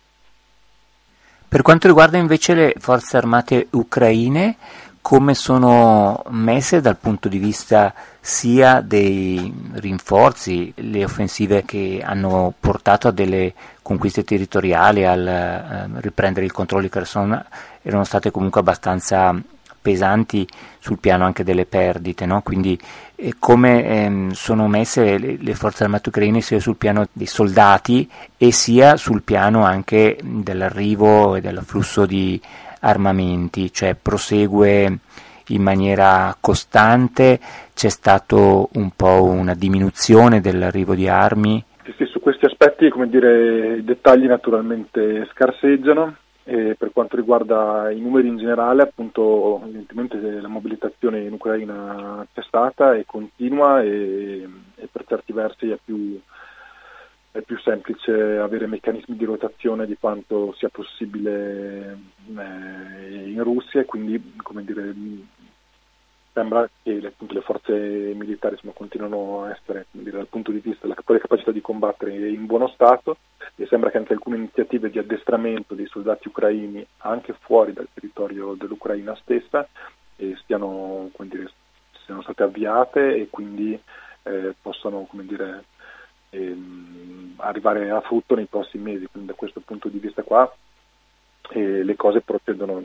Per 1.47 1.63
quanto 1.63 1.87
riguarda 1.87 2.17
invece 2.19 2.55
le 2.55 2.75
forze 2.79 3.17
armate 3.17 3.69
ucraine, 3.71 4.57
come 5.05 5.35
sono 5.35 6.23
messe 6.31 6.81
dal 6.81 6.97
punto 6.97 7.29
di 7.29 7.37
vista 7.37 7.93
sia 8.23 8.81
dei 8.81 9.53
rinforzi, 9.75 10.73
le 10.77 11.05
offensive 11.05 11.63
che 11.67 12.01
hanno 12.03 12.55
portato 12.59 13.09
a 13.09 13.11
delle 13.11 13.53
conquiste 13.83 14.25
territoriali, 14.25 15.05
al 15.05 15.27
eh, 15.27 16.01
riprendere 16.01 16.47
il 16.47 16.53
controllo 16.53 16.85
di 16.85 16.89
Kherson, 16.89 17.45
erano 17.83 18.05
state 18.05 18.31
comunque 18.31 18.61
abbastanza 18.61 19.39
pesanti 19.83 20.49
sul 20.79 20.99
piano 20.99 21.27
anche 21.27 21.45
delle 21.45 21.67
perdite, 21.67 22.25
no? 22.25 22.41
quindi 22.41 22.81
eh, 23.17 23.35
come 23.39 23.85
ehm, 23.85 24.31
sono 24.31 24.69
messe 24.69 25.19
le, 25.19 25.37
le, 25.39 25.55
forze 25.55 25.85
armate 25.85 26.09
ucraine 26.09 26.41
sia 26.41 26.59
sul 26.59 26.77
piano 26.77 27.07
dei 27.13 27.27
soldati 27.27 28.09
e 28.39 28.53
sia 28.53 28.97
sul 28.97 29.21
piano 29.21 29.67
anche 29.67 30.17
dell'arrivo 30.23 31.37
e 31.37 31.43
del 31.43 31.61
flusso 31.63 32.07
di 32.07 32.41
armamenti, 32.85 33.73
cioè 33.73 33.97
prosegue 34.01 34.99
in 35.49 35.63
maniera 35.63 36.37
costante, 36.41 37.41
c'è 37.75 37.89
stato 37.89 38.69
un 38.75 38.91
po' 38.95 39.25
una 39.25 39.55
diminuzione 39.55 40.41
dell'arrivo 40.41 40.95
di 40.95 41.09
armi? 41.09 41.63
Sì, 41.97 42.07
su 42.07 42.21
questi 42.21 42.47
aspetti 42.47 42.91
dire, 43.09 43.77
i 43.77 43.85
dettagli 43.85 44.27
naturalmente 44.27 45.27
scarseggiano. 45.33 46.17
E 46.47 46.77
per 46.79 46.91
quanto 46.93 47.17
riguarda 47.17 47.91
i 47.91 47.99
numeri 48.01 48.29
in 48.29 48.37
generale, 48.37 48.83
appunto, 48.83 49.63
evidentemente 49.65 50.19
la 50.19 50.49
mobilitazione 50.49 51.21
in 51.21 51.33
Ucraina 51.33 52.27
c'è 52.35 52.43
stata 52.43 52.95
e 52.95 53.05
continua 53.07 53.83
e, 53.83 54.47
e 54.75 54.89
per 54.93 55.07
certi 55.09 55.33
versi 55.33 55.71
è 55.71 55.79
più, 55.83 56.21
è 57.35 57.43
più 57.43 57.59
semplice 57.59 58.39
avere 58.39 58.69
meccanismi 58.69 59.17
di 59.17 59.25
rotazione 59.25 59.87
di 59.87 59.97
quanto 59.99 60.55
sia 60.57 60.69
possibile 60.69 61.99
eh, 62.29 63.29
in 63.29 63.43
Russia 63.43 63.81
e 63.81 63.85
quindi 63.85 64.35
come 64.37 64.63
dire, 64.65 64.95
sembra 66.33 66.71
che 66.81 66.93
le, 66.93 67.09
appunto, 67.09 67.35
le 67.35 67.41
forze 67.41 67.73
militari 67.73 68.55
insomma, 68.55 68.73
continuano 68.73 69.43
a 69.43 69.51
essere 69.51 69.87
dire, 69.91 70.19
dal 70.19 70.29
punto 70.29 70.53
di 70.53 70.61
vista 70.61 70.87
della 70.87 70.95
capacità 70.95 71.51
di 71.51 71.61
combattere 71.61 72.17
in 72.29 72.47
buono 72.47 72.69
stato 72.69 73.17
e 73.57 73.67
sembra 73.67 73.91
che 73.91 73.99
anche 73.99 74.13
alcune 74.13 74.37
iniziative 74.37 74.89
di 74.89 75.01
addestramento 75.01 75.75
dei 75.75 75.89
soldati 75.89 76.29
ucraini 76.29 76.87
anche 76.99 77.35
fuori 77.41 77.73
dal 77.73 77.89
territorio 77.93 78.55
dell'Ucraina 78.55 79.17
stessa 79.17 79.67
eh, 80.15 80.37
stiano, 80.37 81.11
dire, 81.23 81.51
siano 82.05 82.23
state 82.23 82.45
avviate 82.45 83.17
e 83.17 83.27
quindi 83.29 83.77
eh, 84.23 84.55
possano 84.63 85.09
dire, 85.11 85.65
ehm, 86.35 87.35
arrivare 87.37 87.91
a 87.91 88.01
frutto 88.01 88.35
nei 88.35 88.47
prossimi 88.47 88.93
mesi. 88.93 89.07
Quindi 89.11 89.31
da 89.31 89.37
questo 89.37 89.61
punto 89.61 89.89
di 89.89 89.99
vista 89.99 90.23
qua 90.23 90.53
eh, 91.51 91.83
le 91.83 91.97
cose 91.97 92.21
procedono, 92.21 92.83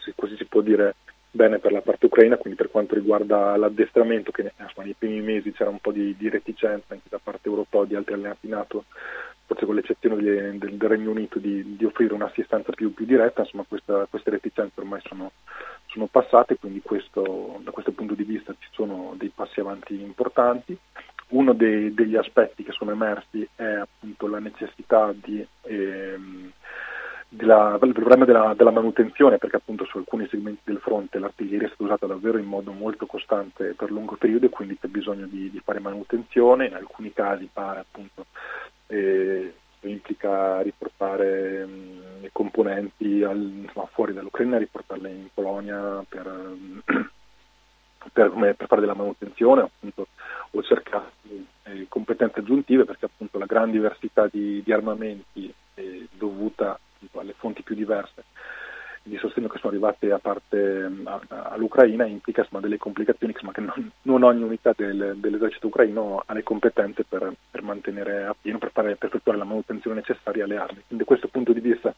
se 0.00 0.12
così 0.14 0.36
si 0.36 0.44
può 0.44 0.60
dire, 0.60 0.94
bene 1.30 1.58
per 1.58 1.72
la 1.72 1.82
parte 1.82 2.06
ucraina, 2.06 2.36
quindi 2.36 2.58
per 2.58 2.70
quanto 2.70 2.94
riguarda 2.94 3.56
l'addestramento, 3.56 4.30
che 4.30 4.52
insomma, 4.58 4.84
nei 4.84 4.94
primi 4.96 5.20
mesi 5.20 5.52
c'era 5.52 5.70
un 5.70 5.78
po' 5.78 5.92
di, 5.92 6.16
di, 6.16 6.28
reticenza 6.28 6.94
anche 6.94 7.08
da 7.08 7.20
parte 7.22 7.48
europea 7.48 7.84
di 7.84 7.94
altri 7.94 8.14
alleati 8.14 8.48
NATO, 8.48 8.84
forse 9.46 9.66
con 9.66 9.74
l'eccezione 9.74 10.16
del, 10.16 10.58
del, 10.58 10.74
del 10.74 10.88
Regno 10.88 11.10
Unito 11.10 11.38
di, 11.38 11.76
di, 11.76 11.84
offrire 11.84 12.14
un'assistenza 12.14 12.72
più, 12.72 12.94
più 12.94 13.04
diretta, 13.04 13.42
insomma 13.42 13.64
questa, 13.68 14.06
queste 14.08 14.30
reticenze 14.30 14.80
ormai 14.80 15.00
sono, 15.04 15.32
sono 15.86 16.06
passate, 16.06 16.56
quindi 16.56 16.80
questo, 16.80 17.60
da 17.62 17.70
questo 17.70 17.92
punto 17.92 18.14
di 18.14 18.24
vista 18.24 18.54
ci 18.58 18.68
sono 18.72 19.14
dei 19.16 19.30
passi 19.34 19.60
avanti 19.60 20.00
importanti. 20.00 20.76
Uno 21.28 21.52
dei, 21.52 21.92
degli 21.92 22.16
aspetti 22.16 22.64
che 22.64 22.72
sono 22.72 22.90
emersi 22.90 23.46
è 23.54 23.64
appunto 23.64 24.26
la 24.28 24.38
necessità 24.38 25.12
di, 25.14 25.46
ehm, 25.62 26.50
della, 27.28 27.78
il 27.82 27.92
problema 27.92 28.24
della, 28.24 28.54
della, 28.56 28.70
manutenzione, 28.70 29.36
perché 29.36 29.56
appunto 29.56 29.84
su 29.84 29.98
alcuni 29.98 30.26
segmenti 30.28 30.62
del 30.64 30.78
fronte 30.78 31.18
l'artiglieria 31.18 31.66
è 31.66 31.70
stata 31.70 31.84
usata 31.84 32.06
davvero 32.06 32.38
in 32.38 32.46
modo 32.46 32.72
molto 32.72 33.06
costante 33.06 33.74
per 33.76 33.90
lungo 33.90 34.16
periodo 34.16 34.46
e 34.46 34.50
quindi 34.50 34.78
c'è 34.78 34.88
bisogno 34.88 35.26
di, 35.26 35.50
di 35.50 35.60
fare 35.62 35.80
manutenzione, 35.80 36.66
in 36.66 36.74
alcuni 36.74 37.12
casi 37.12 37.48
pare 37.52 37.80
appunto 37.80 38.26
eh, 38.86 39.52
implica 39.80 40.60
riportare 40.62 41.64
mh, 41.66 42.24
i 42.24 42.30
componenti 42.32 43.22
al, 43.22 43.38
insomma, 43.38 43.86
fuori 43.92 44.14
dall'Ucraina, 44.14 44.56
riportarle 44.56 45.08
in 45.10 45.28
Polonia 45.32 46.02
per, 46.08 46.56
per, 48.12 48.30
per 48.30 48.66
fare 48.66 48.80
della 48.80 48.94
manutenzione 48.94 49.62
appunto, 49.62 50.08
o 50.50 50.62
cercare 50.62 51.10
eh, 51.64 51.86
competenze 51.88 52.40
aggiuntive 52.40 52.84
perché 52.84 53.06
appunto 53.06 53.38
la 53.38 53.46
gran 53.46 53.70
diversità 53.70 54.28
di, 54.30 54.62
di 54.62 54.72
armamenti 54.72 55.52
è 55.74 55.82
dovuta 56.16 56.78
alle 57.12 57.34
fonti 57.36 57.62
più 57.62 57.74
diverse 57.74 58.24
di 59.08 59.16
sostegno 59.16 59.48
che 59.48 59.58
sono 59.58 59.72
arrivate 59.72 60.12
a 60.12 60.18
parte 60.18 60.90
a, 61.04 61.20
all'Ucraina 61.50 62.06
implica 62.06 62.42
insomma, 62.42 62.60
delle 62.60 62.78
complicazioni 62.78 63.32
insomma, 63.32 63.52
che 63.52 63.60
non, 63.60 63.90
non, 64.02 64.22
ogni 64.22 64.42
unità 64.42 64.72
del, 64.76 65.14
dell'esercito 65.16 65.68
ucraino 65.68 66.22
ha 66.24 66.32
le 66.34 66.42
competenze 66.42 67.04
per, 67.04 67.32
per 67.50 67.62
mantenere 67.62 68.26
a 68.26 68.36
pieno, 68.40 68.58
per, 68.58 68.70
fare, 68.70 68.96
per 68.96 69.08
effettuare 69.08 69.38
la 69.38 69.44
manutenzione 69.44 69.96
necessaria 69.96 70.44
alle 70.44 70.56
armi. 70.56 70.82
Quindi 70.86 70.98
da 70.98 71.04
questo 71.04 71.28
punto 71.28 71.52
di 71.52 71.60
vista 71.60 71.92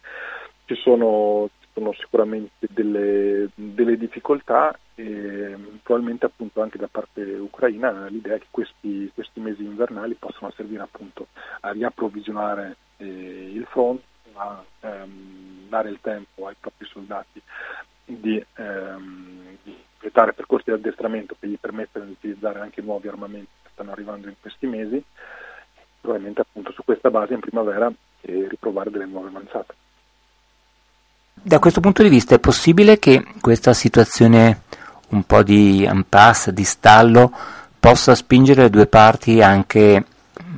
ci 0.64 0.76
sono, 0.76 1.50
sono 1.81 1.93
sicuramente 1.95 2.67
delle, 2.69 3.49
delle, 3.55 3.97
difficoltà 3.97 4.79
e 4.95 5.57
probabilmente 5.83 6.27
appunto 6.27 6.61
anche 6.61 6.77
da 6.77 6.89
parte 6.89 7.23
ucraina 7.23 8.07
l'idea 8.09 8.35
è 8.35 8.39
che 8.39 8.49
questi, 8.51 9.11
questi 9.15 9.41
mesi 9.41 9.65
invernali 9.65 10.15
possano 10.15 10.53
servire 10.55 10.83
appunto 10.83 11.29
a 11.61 11.71
riapprovvigionare 11.71 12.77
eh, 12.99 13.07
il 13.07 13.65
fronte 13.65 14.05
a 14.35 14.63
ehm, 14.81 15.69
dare 15.69 15.89
il 15.89 15.99
tempo 16.03 16.47
ai 16.47 16.55
propri 16.61 16.87
soldati 16.87 17.41
di, 18.05 18.45
ehm, 18.57 19.57
di 19.63 19.75
completare 19.93 20.35
percorsi 20.35 20.71
di 20.71 20.77
addestramento 20.77 21.35
che 21.39 21.49
gli 21.49 21.59
permettano 21.59 22.05
di 22.05 22.13
utilizzare 22.13 22.61
anche 22.61 22.83
nuovi 22.83 23.09
armamenti 23.09 23.49
che 23.63 23.71
stanno 23.73 23.93
arrivando 23.93 24.29
in 24.29 24.35
questi 24.39 24.67
mesi, 24.67 25.03
probabilmente 25.99 26.43
appunto 26.43 26.73
su 26.73 26.85
questa 26.85 27.11
base 27.11 27.33
in 27.33 27.41
primavera 27.41 27.91
eh, 28.21 28.47
riprovare 28.49 28.91
delle 28.91 29.07
nuove 29.07 29.29
avanzate. 29.29 29.75
Da 31.50 31.59
questo 31.59 31.80
punto 31.80 32.04
di 32.04 32.09
vista 32.09 32.37
è 32.37 32.38
possibile 32.38 33.00
che 33.00 33.25
questa 33.40 33.73
situazione 33.73 34.61
un 35.09 35.25
po' 35.25 35.42
di 35.42 35.83
impasse, 35.83 36.52
di 36.52 36.62
stallo, 36.62 37.33
possa 37.80 38.14
spingere 38.14 38.62
le 38.62 38.71
due 38.71 38.87
parti 38.87 39.42
anche 39.42 40.04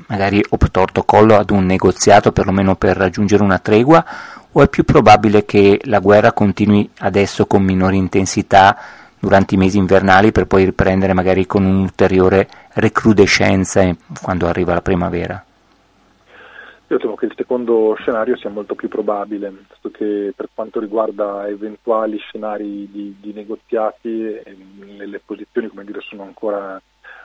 magari 0.08 0.44
o 0.46 0.58
torto 0.70 1.04
collo 1.04 1.38
ad 1.38 1.49
un 1.49 1.64
negoziato 1.64 2.30
perlomeno 2.30 2.76
per 2.76 2.99
raggiungere 2.99 3.42
una 3.42 3.58
tregua 3.58 4.04
o 4.52 4.61
è 4.61 4.68
più 4.68 4.84
probabile 4.84 5.46
che 5.46 5.80
la 5.84 5.99
guerra 5.99 6.34
continui 6.34 6.90
adesso 6.99 7.46
con 7.46 7.62
minore 7.62 7.96
intensità 7.96 8.76
durante 9.18 9.54
i 9.54 9.58
mesi 9.58 9.78
invernali 9.78 10.30
per 10.30 10.46
poi 10.46 10.66
riprendere 10.66 11.14
magari 11.14 11.46
con 11.46 11.64
un'ulteriore 11.64 12.46
recrudescenza 12.75 13.96
quando 14.20 14.46
arriva 14.46 14.75
la 14.75 14.82
primavera? 14.82 15.42
Io 16.92 16.99
temo 16.99 17.14
che 17.14 17.25
il 17.25 17.32
secondo 17.34 17.94
scenario 17.99 18.37
sia 18.37 18.50
molto 18.50 18.75
più 18.75 18.88
probabile, 18.88 19.50
visto 19.50 19.90
che 19.90 20.34
per 20.37 20.50
quanto 20.52 20.78
riguarda 20.78 21.49
eventuali 21.49 22.18
scenari 22.18 22.87
di, 22.92 23.16
di 23.18 23.32
negoziati, 23.32 24.20
le, 24.20 25.06
le 25.06 25.22
posizioni 25.25 25.70
dire, 25.87 26.02
sono 26.02 26.25
ancora 26.25 26.78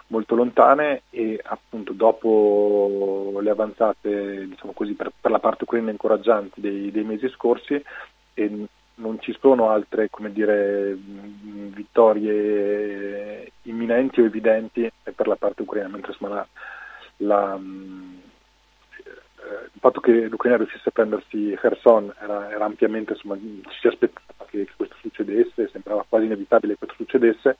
molto 0.07 0.35
lontane 0.35 1.01
e 1.09 1.37
appunto 1.43 1.91
dopo 1.91 3.39
le 3.41 3.49
avanzate 3.49 4.47
diciamo 4.47 4.71
così, 4.71 4.93
per, 4.93 5.11
per, 5.19 5.31
la 5.31 5.39
parte 5.39 5.65
ucraina 5.65 5.91
incoraggianti 5.91 6.61
dei, 6.61 6.89
dei 6.89 7.03
mesi 7.03 7.27
scorsi 7.27 7.83
e 8.35 8.67
non 8.95 9.19
ci 9.19 9.35
sono 9.37 9.69
altre 9.69 10.07
dire, 10.31 10.97
vittorie 11.73 13.51
imminenti 13.63 14.21
o 14.21 14.23
evidenti 14.23 14.89
per 15.13 15.27
la 15.27 15.35
parte 15.35 15.63
ucraina, 15.63 15.89
mentre 15.89 16.13
insomma, 16.13 16.35
la, 16.35 16.47
la, 17.17 17.59
eh, 17.59 18.26
il 19.77 19.83
fatto 19.83 19.99
che 19.99 20.11
l'Ucraina 20.11 20.57
riuscisse 20.57 20.89
a 20.89 20.91
prendersi 20.91 21.55
Kherson 21.55 22.11
era, 22.19 22.49
era 22.49 22.65
ampiamente, 22.65 23.13
insomma, 23.13 23.37
ci 23.37 23.79
si 23.79 23.87
aspettava 23.87 24.49
che, 24.49 24.65
che, 24.65 24.71
questo 24.75 24.95
succedesse, 25.01 25.69
sembrava 25.71 26.03
quasi 26.09 26.25
inevitabile 26.25 26.73
che 26.73 26.79
questo 26.79 26.95
succedesse, 26.95 27.57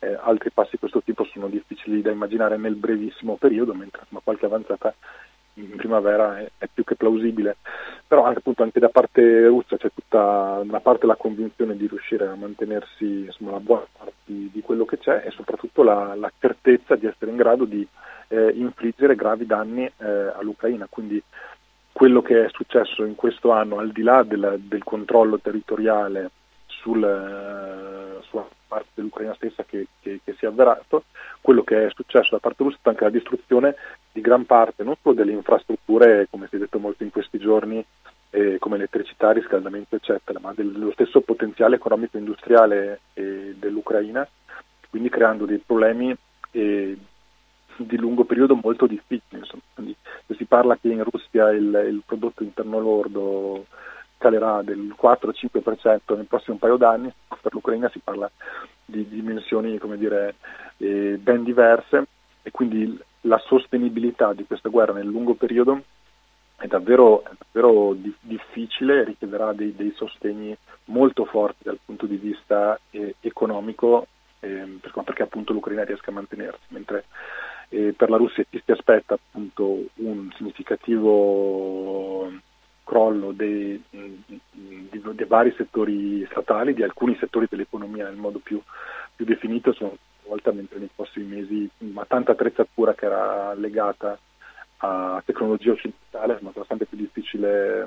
eh, 0.00 0.18
altri 0.20 0.50
passi 0.50 0.72
di 0.72 0.78
questo 0.78 1.00
tipo 1.02 1.24
sono 1.24 1.48
difficili 1.48 2.02
da 2.02 2.10
immaginare 2.10 2.58
nel 2.58 2.74
brevissimo 2.74 3.36
periodo, 3.36 3.72
mentre 3.72 4.02
insomma, 4.02 4.20
qualche 4.22 4.44
avanzata 4.44 4.94
in 5.54 5.74
primavera 5.76 6.38
è, 6.38 6.50
è, 6.58 6.68
più 6.72 6.84
che 6.84 6.96
plausibile, 6.96 7.56
però 8.06 8.24
anche, 8.24 8.40
appunto, 8.40 8.62
anche 8.62 8.80
da 8.80 8.90
parte 8.90 9.46
russa 9.46 9.78
c'è 9.78 9.90
tutta 9.94 10.60
da 10.64 10.80
parte 10.80 11.06
la 11.06 11.16
convinzione 11.16 11.76
di 11.76 11.86
riuscire 11.86 12.26
a 12.26 12.34
mantenersi 12.34 13.24
insomma, 13.24 13.52
la 13.52 13.60
buona 13.60 13.86
parte 13.90 14.12
di, 14.24 14.50
di, 14.52 14.60
quello 14.60 14.84
che 14.84 14.98
c'è 14.98 15.22
e 15.24 15.30
soprattutto 15.30 15.82
la, 15.82 16.14
la, 16.14 16.30
certezza 16.38 16.96
di 16.96 17.06
essere 17.06 17.30
in 17.30 17.36
grado 17.38 17.64
di 17.64 17.86
eh, 18.28 18.50
infliggere 18.54 19.14
gravi 19.14 19.46
danni 19.46 19.84
eh, 19.84 20.32
all'Ucraina. 20.36 20.86
Quindi 20.90 21.22
quello 21.94 22.22
che 22.22 22.46
è 22.46 22.48
successo 22.50 23.04
in 23.04 23.14
questo 23.14 23.52
anno, 23.52 23.78
al 23.78 23.92
di 23.92 24.02
là 24.02 24.24
del, 24.24 24.56
del 24.64 24.82
controllo 24.82 25.38
territoriale 25.38 26.28
sul, 26.66 26.98
uh, 26.98 28.20
sulla 28.24 28.48
parte 28.66 28.88
dell'Ucraina 28.94 29.32
stessa 29.34 29.62
che, 29.62 29.86
che, 30.00 30.18
che, 30.24 30.34
si 30.36 30.44
è 30.44 30.48
avverato, 30.48 31.04
quello 31.40 31.62
che 31.62 31.86
è 31.86 31.90
successo 31.94 32.30
da 32.32 32.40
parte 32.40 32.64
russa 32.64 32.78
è 32.82 32.88
anche 32.88 33.04
la 33.04 33.10
distruzione 33.10 33.76
di 34.10 34.20
gran 34.20 34.44
parte 34.44 34.82
non 34.82 34.96
solo 35.00 35.14
delle 35.14 35.30
infrastrutture, 35.30 36.26
come 36.28 36.48
si 36.48 36.56
è 36.56 36.58
detto 36.58 36.80
molto 36.80 37.04
in 37.04 37.10
questi 37.10 37.38
giorni, 37.38 37.84
eh, 38.30 38.58
come 38.58 38.74
elettricità, 38.74 39.30
riscaldamento 39.30 39.94
eccetera, 39.94 40.40
ma 40.40 40.52
dello 40.52 40.90
stesso 40.90 41.20
potenziale 41.20 41.76
economico 41.76 42.18
industriale 42.18 43.02
eh, 43.12 43.54
dell'Ucraina, 43.56 44.26
quindi 44.90 45.10
creando 45.10 45.44
dei 45.44 45.62
problemi 45.64 46.12
eh, 46.50 46.98
di 47.78 47.96
lungo 47.96 48.24
periodo 48.24 48.58
molto 48.60 48.86
difficili. 48.86 49.42
Quindi, 49.74 49.96
si 50.36 50.44
parla 50.44 50.76
che 50.76 50.88
in 50.88 51.04
Russia 51.04 51.50
il, 51.50 51.86
il 51.88 52.02
prodotto 52.04 52.42
interno 52.42 52.80
lordo 52.80 53.66
calerà 54.18 54.62
del 54.62 54.94
4-5% 55.00 56.16
nel 56.16 56.26
prossimo 56.26 56.56
paio 56.56 56.76
d'anni, 56.76 57.12
per 57.40 57.52
l'Ucraina 57.52 57.90
si 57.90 57.98
parla 57.98 58.30
di 58.84 59.06
dimensioni 59.08 59.78
dire, 59.96 60.36
eh, 60.78 61.18
ben 61.20 61.44
diverse 61.44 62.06
e 62.42 62.50
quindi 62.50 62.98
la 63.22 63.38
sostenibilità 63.38 64.32
di 64.32 64.44
questa 64.46 64.68
guerra 64.68 64.92
nel 64.92 65.06
lungo 65.06 65.34
periodo 65.34 65.82
è 66.56 66.66
davvero, 66.66 67.22
è 67.24 67.32
davvero 67.38 67.94
di, 67.94 68.14
difficile, 68.20 69.04
richiederà 69.04 69.52
dei, 69.52 69.74
dei, 69.74 69.92
sostegni 69.96 70.56
molto 70.86 71.24
forti 71.24 71.64
dal 71.64 71.78
punto 71.84 72.06
di 72.06 72.16
vista 72.16 72.78
eh, 72.90 73.16
economico 73.20 74.06
eh, 74.40 74.78
perché 75.04 75.22
appunto 75.22 75.52
l'Ucraina 75.52 75.84
riesca 75.84 76.10
a 76.10 76.14
mantenersi, 76.14 76.64
mentre 76.68 77.04
eh, 77.68 77.94
per 77.96 78.10
la 78.10 78.16
Russia 78.16 78.44
si 78.50 78.62
aspetta 78.70 79.14
appunto 79.14 79.84
un 79.94 80.30
significativo 80.36 82.30
crollo 82.84 83.32
dei, 83.32 83.82
dei, 83.90 84.22
dei, 84.50 85.26
vari 85.26 85.54
settori 85.56 86.26
statali, 86.30 86.74
di 86.74 86.82
alcuni 86.82 87.16
settori 87.18 87.46
dell'economia 87.48 88.04
nel 88.04 88.16
modo 88.16 88.38
più, 88.38 88.60
più 89.14 89.24
definito, 89.24 89.72
sono 89.72 89.96
volta 90.26 90.52
mentre 90.52 90.78
nei 90.78 90.90
prossimi 90.94 91.26
mesi 91.26 91.68
ma 91.78 92.04
tanta 92.06 92.32
attrezzatura 92.32 92.94
che 92.94 93.04
era 93.06 93.54
legata 93.54 94.18
a 94.78 95.22
tecnologia 95.24 95.72
occidentale, 95.72 96.38
ma 96.40 96.50
sarà 96.52 96.64
sempre 96.66 96.86
più 96.86 96.98
difficile 96.98 97.86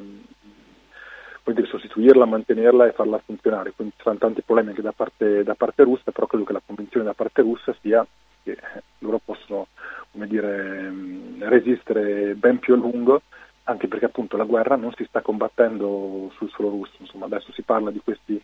dire, 1.54 1.68
sostituirla, 1.68 2.26
mantenerla 2.26 2.88
e 2.88 2.94
farla 2.94 3.22
funzionare. 3.24 3.72
Quindi 3.72 3.94
ci 3.96 4.04
saranno 4.04 4.20
tanti 4.20 4.42
problemi 4.42 4.70
anche 4.70 4.82
da 4.82 4.92
parte, 4.92 5.44
da 5.44 5.56
parte 5.56 5.84
russa, 5.84 6.12
però 6.12 6.26
credo 6.26 6.44
che 6.44 6.54
la 6.54 6.62
convinzione 6.66 7.06
da 7.06 7.14
parte 7.14 7.42
russa 7.42 7.76
sia 7.82 8.06
che 8.54 8.58
loro 9.00 9.20
possono 9.24 9.68
dire, 10.12 10.92
resistere 11.40 12.34
ben 12.36 12.60
più 12.60 12.74
a 12.74 12.78
lungo 12.78 13.22
anche 13.70 13.88
perché 13.88 14.06
appunto 14.06 14.38
la 14.38 14.46
guerra 14.46 14.78
non 14.78 14.94
si 14.94 15.04
sta 15.06 15.22
combattendo 15.22 16.32
sul 16.38 16.50
suolo 16.50 16.70
russo, 16.70 16.96
insomma 17.00 17.26
adesso 17.26 17.52
si 17.52 17.64
parla 17.64 17.92
di 17.92 18.00
questi 18.02 18.42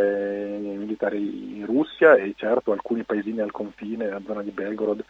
in 1.57 1.63
Russia 1.65 2.15
e 2.15 2.33
certo 2.35 2.71
alcuni 2.71 3.03
paesini 3.03 3.39
al 3.39 3.51
confine, 3.51 4.09
la 4.09 4.21
zona 4.25 4.41
di 4.41 4.49
Belgorod, 4.49 5.03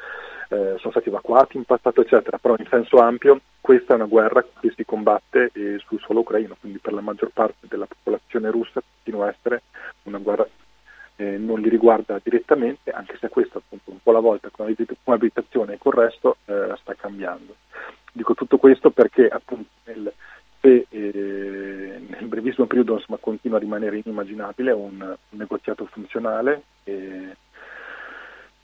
eh, 0.49 0.75
sono 0.77 0.91
stati 0.91 1.07
evacuati 1.07 1.55
in 1.55 1.63
passato 1.63 2.01
eccetera, 2.01 2.37
però 2.37 2.55
in 2.57 2.67
senso 2.69 2.97
ampio 2.97 3.39
questa 3.61 3.93
è 3.93 3.95
una 3.95 4.05
guerra 4.05 4.43
che 4.59 4.73
si 4.75 4.83
combatte 4.83 5.51
eh, 5.53 5.79
sul 5.87 5.99
suolo 5.99 6.19
ucraino, 6.21 6.57
quindi 6.59 6.79
per 6.79 6.91
la 6.91 7.01
maggior 7.01 7.29
parte 7.33 7.67
della 7.69 7.85
popolazione 7.85 8.51
russa 8.51 8.81
continua 8.81 9.27
a 9.27 9.29
essere 9.29 9.61
una 10.03 10.17
guerra 10.17 10.45
eh, 11.17 11.37
non 11.37 11.59
li 11.59 11.69
riguarda 11.69 12.19
direttamente, 12.23 12.91
anche 12.91 13.17
se 13.19 13.29
questo 13.29 13.57
appunto 13.57 13.91
un 13.91 13.97
po' 14.01 14.11
alla 14.11 14.19
volta 14.19 14.49
con 14.49 14.65
l'abilitazione 14.67 15.73
e 15.73 15.77
con 15.77 15.93
il 15.93 15.99
resto 15.99 16.37
eh, 16.45 16.73
sta 16.79 16.93
cambiando. 16.93 17.55
Dico 18.11 18.33
tutto 18.33 18.57
questo 18.57 18.91
perché 18.91 19.27
appunto 19.27 19.69
nel, 19.85 20.11
se 20.61 20.85
eh, 20.89 22.01
nel 22.07 22.25
brevissimo 22.27 22.67
periodo 22.67 22.93
insomma, 22.93 23.17
continua 23.19 23.57
a 23.57 23.61
rimanere 23.61 23.97
inimmaginabile 23.97 24.71
un, 24.71 25.01
un 25.01 25.37
negoziato 25.37 25.85
funzionale 25.85 26.63
e, 26.83 27.35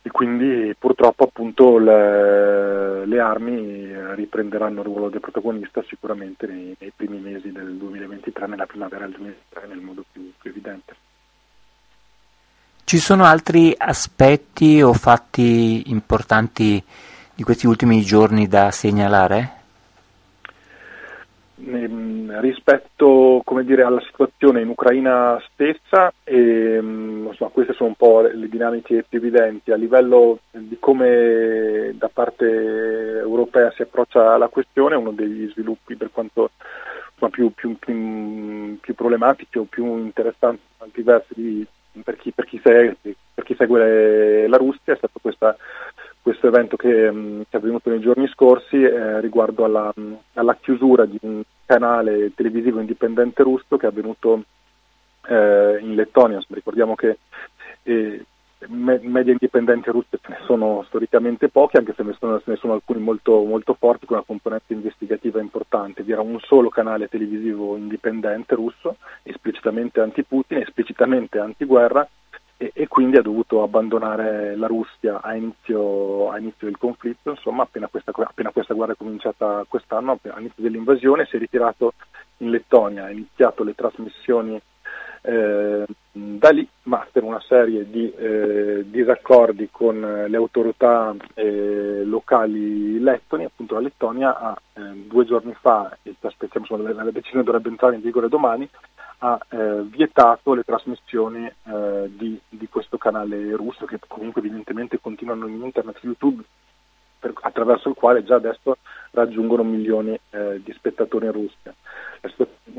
e, 0.01 0.11
quindi 0.11 0.75
purtroppo 0.77 1.23
appunto 1.23 1.77
le, 1.77 3.05
le, 3.05 3.19
armi 3.19 4.13
riprenderanno 4.15 4.81
il 4.81 4.85
ruolo 4.85 5.09
del 5.09 5.21
protagonista 5.21 5.83
sicuramente 5.83 6.45
nei, 6.45 6.75
nei, 6.77 6.91
primi 6.95 7.19
mesi 7.19 7.51
del 7.51 7.75
2023, 7.77 8.47
nella 8.47 8.65
primavera 8.67 9.05
del 9.05 9.15
2023 9.15 9.67
nel 9.67 9.81
modo 9.81 10.03
più, 10.11 10.31
più 10.39 10.49
evidente. 10.51 10.95
Ci 12.85 12.97
sono 12.99 13.23
altri 13.23 13.73
aspetti 13.75 14.81
o 14.81 14.93
fatti 14.93 15.89
importanti 15.89 16.83
di 17.33 17.43
questi 17.43 17.65
ultimi 17.65 18.01
giorni 18.01 18.47
da 18.47 18.71
segnalare? 18.71 19.61
Ehm, 21.65 22.39
rispetto 22.41 23.41
dire, 23.63 23.83
alla 23.83 24.01
situazione 24.01 24.61
in 24.61 24.69
Ucraina 24.69 25.41
stessa, 25.51 26.13
ehm, 26.23 27.27
insomma, 27.29 27.51
queste 27.51 27.73
sono 27.73 27.89
un 27.89 27.95
po' 27.95 28.21
le 28.21 28.49
dinamiche 28.49 29.05
più 29.07 29.17
evidenti 29.17 29.71
a 29.71 29.75
livello 29.75 30.39
di 30.51 30.77
come 30.79 31.93
da 31.95 32.09
parte 32.11 32.45
europea 32.45 33.71
si 33.71 33.81
approccia 33.81 34.33
alla 34.33 34.47
questione, 34.47 34.95
uno 34.95 35.11
degli 35.11 35.49
sviluppi 35.51 35.95
per 35.95 36.11
quanto 36.11 36.51
insomma, 37.13 37.31
più, 37.31 37.51
più, 37.53 37.77
più, 37.79 38.77
più, 38.79 38.93
problematici 38.93 39.57
o 39.57 39.63
più 39.63 39.97
interessanti 39.97 40.61
anche 40.79 41.03
versi 41.03 41.65
per 42.03 42.17
chi, 42.17 42.32
per 42.32 42.45
chi, 42.45 42.60
segue, 42.63 42.97
per 43.34 43.43
chi 43.43 43.56
segue 43.56 44.47
la 44.47 44.58
Russia 44.58 44.93
è 44.93 44.97
stato 44.97 45.19
questa, 45.21 45.56
questo 46.21 46.47
evento 46.47 46.75
che, 46.75 47.12
mm, 47.12 47.41
che, 47.41 47.47
è 47.51 47.58
avvenuto 47.58 47.89
nei 47.89 47.99
giorni 47.99 48.27
scorsi 48.27 48.82
eh, 48.82 49.19
riguardo 49.19 49.65
alla, 49.65 49.93
mm, 49.99 50.13
alla, 50.34 50.56
chiusura 50.56 51.06
di 51.06 51.17
un 51.21 51.43
canale 51.65 52.34
televisivo 52.34 52.79
indipendente 52.79 53.43
russo 53.43 53.77
che 53.77 53.86
è 53.86 53.89
avvenuto 53.89 54.43
eh, 55.27 55.77
in 55.82 55.95
Lettonia. 55.95 56.41
Ricordiamo 56.47 56.95
che 56.95 57.17
eh, 57.84 58.25
media 58.69 59.32
indipendenti 59.32 59.89
russe 59.89 60.19
ce 60.21 60.30
ne 60.30 60.39
sono 60.45 60.84
storicamente 60.88 61.49
pochi, 61.49 61.78
anche 61.78 61.93
se 61.95 62.04
ne 62.04 62.15
sono, 62.19 62.41
ne 62.43 62.56
sono 62.56 62.73
alcuni 62.73 62.99
molto, 62.99 63.43
molto, 63.43 63.76
forti 63.78 64.06
con 64.06 64.17
una 64.17 64.26
componente 64.26 64.73
investigativa 64.73 65.39
importante. 65.39 66.04
Vi 66.04 66.12
era 66.12 66.21
un 66.21 66.39
solo 66.39 66.69
canale 66.69 67.08
televisivo 67.08 67.76
indipendente 67.78 68.56
russo, 68.56 68.97
esplicitamente 69.23 69.99
anti-Putin, 69.99 70.58
esplicitamente 70.58 71.39
anti-guerra, 71.39 72.08
e, 72.58 72.71
e, 72.73 72.88
quindi 72.88 73.17
ha 73.17 73.21
dovuto 73.21 73.63
abbandonare 73.63 74.56
la 74.56 74.67
Russia 74.67 75.21
a 75.21 75.36
inizio, 75.36 76.30
a 76.32 76.38
inizio 76.38 76.67
del 76.67 76.78
conflitto, 76.78 77.32
insomma 77.32 77.63
appena 77.63 77.88
questa, 77.88 78.12
appena 78.15 78.52
questa, 78.52 78.73
guerra 78.73 78.93
è 78.93 78.95
cominciata 78.95 79.65
quest'anno, 79.67 80.19
all'inizio 80.30 80.63
dell'invasione, 80.63 81.26
si 81.26 81.36
è 81.36 81.39
ritirato 81.39 81.93
in 82.38 82.52
Lettonia, 82.52 83.06
ha 83.06 83.12
iniziato 83.12 83.63
le 83.63 83.76
trasmissioni 83.76 84.60
eh, 85.25 85.86
da 86.12 86.49
lì, 86.49 86.67
ma 86.83 87.07
per 87.09 87.23
una 87.23 87.41
serie 87.47 87.89
di 87.89 88.12
eh, 88.13 88.83
disaccordi 88.86 89.69
con 89.71 90.25
le 90.27 90.38
autorità 90.38 91.15
eh, 91.33 92.03
locali 92.03 92.99
lettoni, 92.99 93.45
appunto 93.45 93.75
la 93.75 93.79
Lettonia 93.79 94.38
ha 94.38 94.62
eh, 94.73 94.81
due 95.07 95.25
giorni 95.25 95.55
fa, 95.59 95.97
e 96.03 96.15
insomma, 96.53 96.91
la 96.91 97.09
decisione 97.09 97.43
dovrebbe 97.43 97.69
entrare 97.69 97.95
in 97.95 98.01
vigore 98.01 98.27
domani, 98.27 98.69
ha 99.19 99.39
eh, 99.49 99.81
vietato 99.83 100.53
le 100.53 100.63
trasmissioni 100.63 101.45
eh, 101.45 102.09
di, 102.09 102.38
di, 102.49 102.67
questo 102.67 102.97
canale 102.97 103.55
russo 103.55 103.86
che 103.86 103.97
comunque 104.05 104.41
evidentemente 104.41 104.99
continuano 104.99 105.47
in 105.47 105.63
internet, 105.63 105.97
su 105.99 106.07
YouTube, 106.07 106.43
per, 107.17 107.31
attraverso 107.41 107.88
il 107.88 107.95
quale 107.95 108.25
già 108.25 108.36
adesso 108.36 108.77
raggiungono 109.12 109.63
milioni 109.63 110.19
di 110.62 110.73
spettatori 110.73 111.27
in 111.27 111.31
Russia. 111.31 111.73
La 112.19 112.29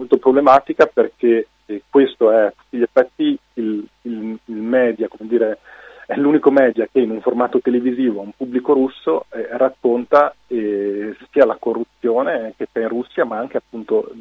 molto 0.04 0.18
problematica 0.18 0.86
perché 0.86 1.48
e 1.66 1.82
questo 1.88 2.30
è 2.30 2.44
a 2.44 2.50
tutti 2.50 2.76
gli 2.76 2.82
effetti 2.82 3.38
il, 3.54 3.86
il, 4.02 4.38
il 4.44 4.54
media, 4.54 5.08
come 5.08 5.28
dire, 5.28 5.58
è 6.06 6.14
l'unico 6.16 6.50
media 6.50 6.86
che 6.92 7.00
in 7.00 7.10
un 7.10 7.22
formato 7.22 7.60
televisivo 7.60 8.20
a 8.20 8.24
un 8.24 8.32
pubblico 8.36 8.74
russo 8.74 9.24
eh, 9.30 9.48
racconta 9.52 10.34
eh, 10.48 11.16
sia 11.30 11.46
la 11.46 11.56
corruzione 11.58 12.52
che 12.58 12.68
c'è 12.70 12.82
in 12.82 12.88
Russia, 12.88 13.24
ma 13.24 13.38
anche 13.38 13.56
appunto 13.56 14.12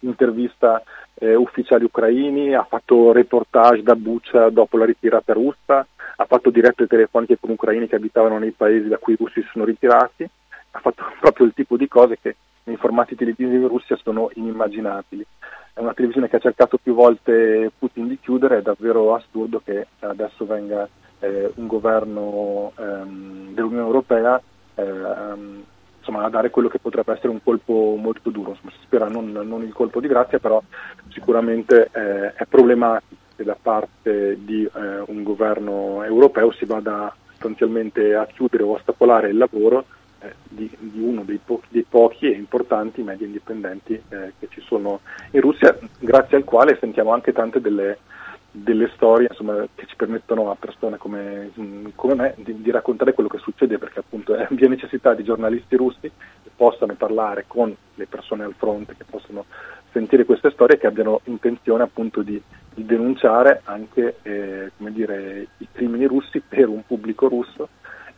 intervista 0.00 0.82
eh, 1.14 1.34
ufficiali 1.34 1.84
ucraini, 1.84 2.54
ha 2.54 2.64
fatto 2.64 3.12
reportage 3.12 3.82
da 3.82 3.94
Bucha 3.94 4.48
dopo 4.48 4.78
la 4.78 4.86
ritirata 4.86 5.34
russa, 5.34 5.86
ha 6.16 6.24
fatto 6.24 6.48
dirette 6.48 6.86
telefoniche 6.86 7.36
con 7.38 7.50
ucraini 7.50 7.86
che 7.86 7.96
abitavano 7.96 8.38
nei 8.38 8.52
paesi 8.52 8.88
da 8.88 8.96
cui 8.96 9.12
i 9.12 9.16
russi 9.16 9.42
si 9.42 9.48
sono 9.52 9.66
ritirati, 9.66 10.26
ha 10.70 10.78
fatto 10.78 11.04
proprio 11.20 11.44
il 11.46 11.52
tipo 11.52 11.76
di 11.76 11.86
cose 11.86 12.16
che 12.18 12.34
nei 12.68 12.76
formati 12.76 13.16
televisivi 13.16 13.56
in 13.56 13.66
Russia 13.66 13.98
sono 14.02 14.30
inimmaginabili. 14.34 15.26
È 15.72 15.80
una 15.80 15.94
televisione 15.94 16.28
che 16.28 16.36
ha 16.36 16.40
cercato 16.40 16.78
più 16.80 16.94
volte 16.94 17.72
Putin 17.76 18.06
di 18.08 18.18
chiudere, 18.20 18.58
è 18.58 18.62
davvero 18.62 19.14
assurdo 19.14 19.60
che 19.64 19.86
adesso 20.00 20.44
venga 20.44 20.86
eh, 21.20 21.50
un 21.54 21.66
governo 21.66 22.72
ehm, 22.76 23.54
dell'Unione 23.54 23.86
Europea 23.86 24.40
ehm, 24.74 25.64
insomma, 25.98 26.24
a 26.24 26.30
dare 26.30 26.50
quello 26.50 26.68
che 26.68 26.78
potrebbe 26.78 27.12
essere 27.12 27.28
un 27.28 27.42
colpo 27.42 27.96
molto 27.98 28.30
duro. 28.30 28.50
Insomma, 28.50 28.72
si 28.72 28.82
spera 28.82 29.08
non, 29.08 29.32
non, 29.32 29.62
il 29.62 29.72
colpo 29.72 30.00
di 30.00 30.08
grazia, 30.08 30.38
però 30.38 30.62
sicuramente 31.08 31.88
eh, 31.92 32.34
è 32.34 32.44
problematico 32.46 33.16
che 33.36 33.44
da 33.44 33.56
parte 33.60 34.36
di 34.44 34.64
eh, 34.64 34.98
un 35.06 35.22
governo 35.22 36.02
europeo 36.04 36.50
si 36.52 36.64
vada 36.64 37.14
sostanzialmente 37.30 38.14
a 38.14 38.26
chiudere 38.26 38.64
o 38.64 38.72
a 38.72 38.74
ostacolare 38.74 39.28
il 39.28 39.36
lavoro 39.36 39.84
eh, 40.20 40.34
di, 40.42 40.70
di, 40.78 41.00
uno 41.00 41.22
dei, 41.22 41.40
po- 41.44 41.62
dei, 41.68 41.84
pochi 41.88 42.26
e 42.26 42.36
importanti 42.36 43.02
media 43.02 43.26
indipendenti 43.26 43.94
eh, 43.94 44.32
che 44.38 44.48
ci 44.50 44.60
sono 44.60 45.00
in 45.32 45.40
Russia, 45.40 45.76
grazie 45.98 46.36
al 46.36 46.44
quale 46.44 46.76
sentiamo 46.80 47.12
anche 47.12 47.32
tante 47.32 47.60
delle 47.60 47.98
delle 48.50 48.90
storie 48.94 49.28
insomma, 49.30 49.66
che 49.74 49.86
ci 49.86 49.94
permettono 49.94 50.50
a 50.50 50.56
persone 50.58 50.96
come, 50.96 51.50
mm, 51.58 51.88
come 51.94 52.14
me 52.14 52.34
di, 52.36 52.60
di, 52.60 52.70
raccontare 52.70 53.12
quello 53.12 53.28
che 53.28 53.38
succede 53.38 53.78
perché 53.78 54.00
appunto 54.00 54.34
eh, 54.34 54.46
vi 54.52 54.64
è 54.64 54.68
necessità 54.68 55.14
di 55.14 55.22
giornalisti 55.22 55.76
russi 55.76 56.00
che 56.00 56.50
possano 56.54 56.94
parlare 56.94 57.44
con 57.46 57.74
le 57.94 58.06
persone 58.06 58.44
al 58.44 58.54
fronte, 58.56 58.96
che 58.96 59.04
possano 59.04 59.44
sentire 59.92 60.24
queste 60.24 60.50
storie 60.50 60.78
che 60.78 60.86
abbiano 60.86 61.20
intenzione 61.24 61.82
appunto 61.82 62.22
di, 62.22 62.40
di 62.74 62.84
denunciare 62.84 63.62
anche 63.64 64.16
eh, 64.22 64.70
dire, 64.76 65.46
i 65.58 65.68
crimini 65.70 66.06
russi 66.06 66.40
per 66.40 66.68
un 66.68 66.84
pubblico 66.86 67.28
russo 67.28 67.68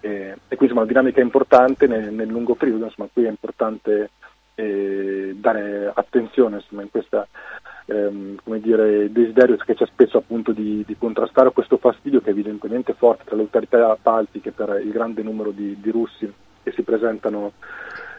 e 0.00 0.36
quindi 0.48 0.64
insomma, 0.64 0.80
una 0.80 0.88
dinamica 0.88 1.20
importante 1.20 1.86
nel, 1.86 2.12
nel 2.12 2.28
lungo 2.28 2.54
periodo, 2.54 2.84
insomma, 2.84 3.08
qui 3.12 3.24
è 3.24 3.28
importante 3.28 4.10
eh, 4.54 5.34
dare 5.36 5.90
attenzione 5.94 6.56
insomma, 6.56 6.82
in 6.82 6.90
questa 6.90 7.26
ehm, 7.86 8.38
desiderio 9.10 9.56
che 9.56 9.74
c'è 9.74 9.86
spesso 9.86 10.18
appunto 10.18 10.52
di, 10.52 10.84
di, 10.86 10.96
contrastare 10.98 11.50
questo 11.52 11.76
fastidio 11.78 12.20
che 12.20 12.28
è 12.28 12.32
evidentemente 12.32 12.94
forte 12.94 13.24
tra 13.24 13.36
le 13.36 13.42
autorità 13.42 13.96
baltiche 14.00 14.52
per 14.52 14.80
il 14.82 14.90
grande 14.90 15.22
numero 15.22 15.50
di, 15.50 15.76
di 15.80 15.90
russi 15.90 16.30
che 16.62 16.72
si 16.72 16.82
presentano 16.82 17.52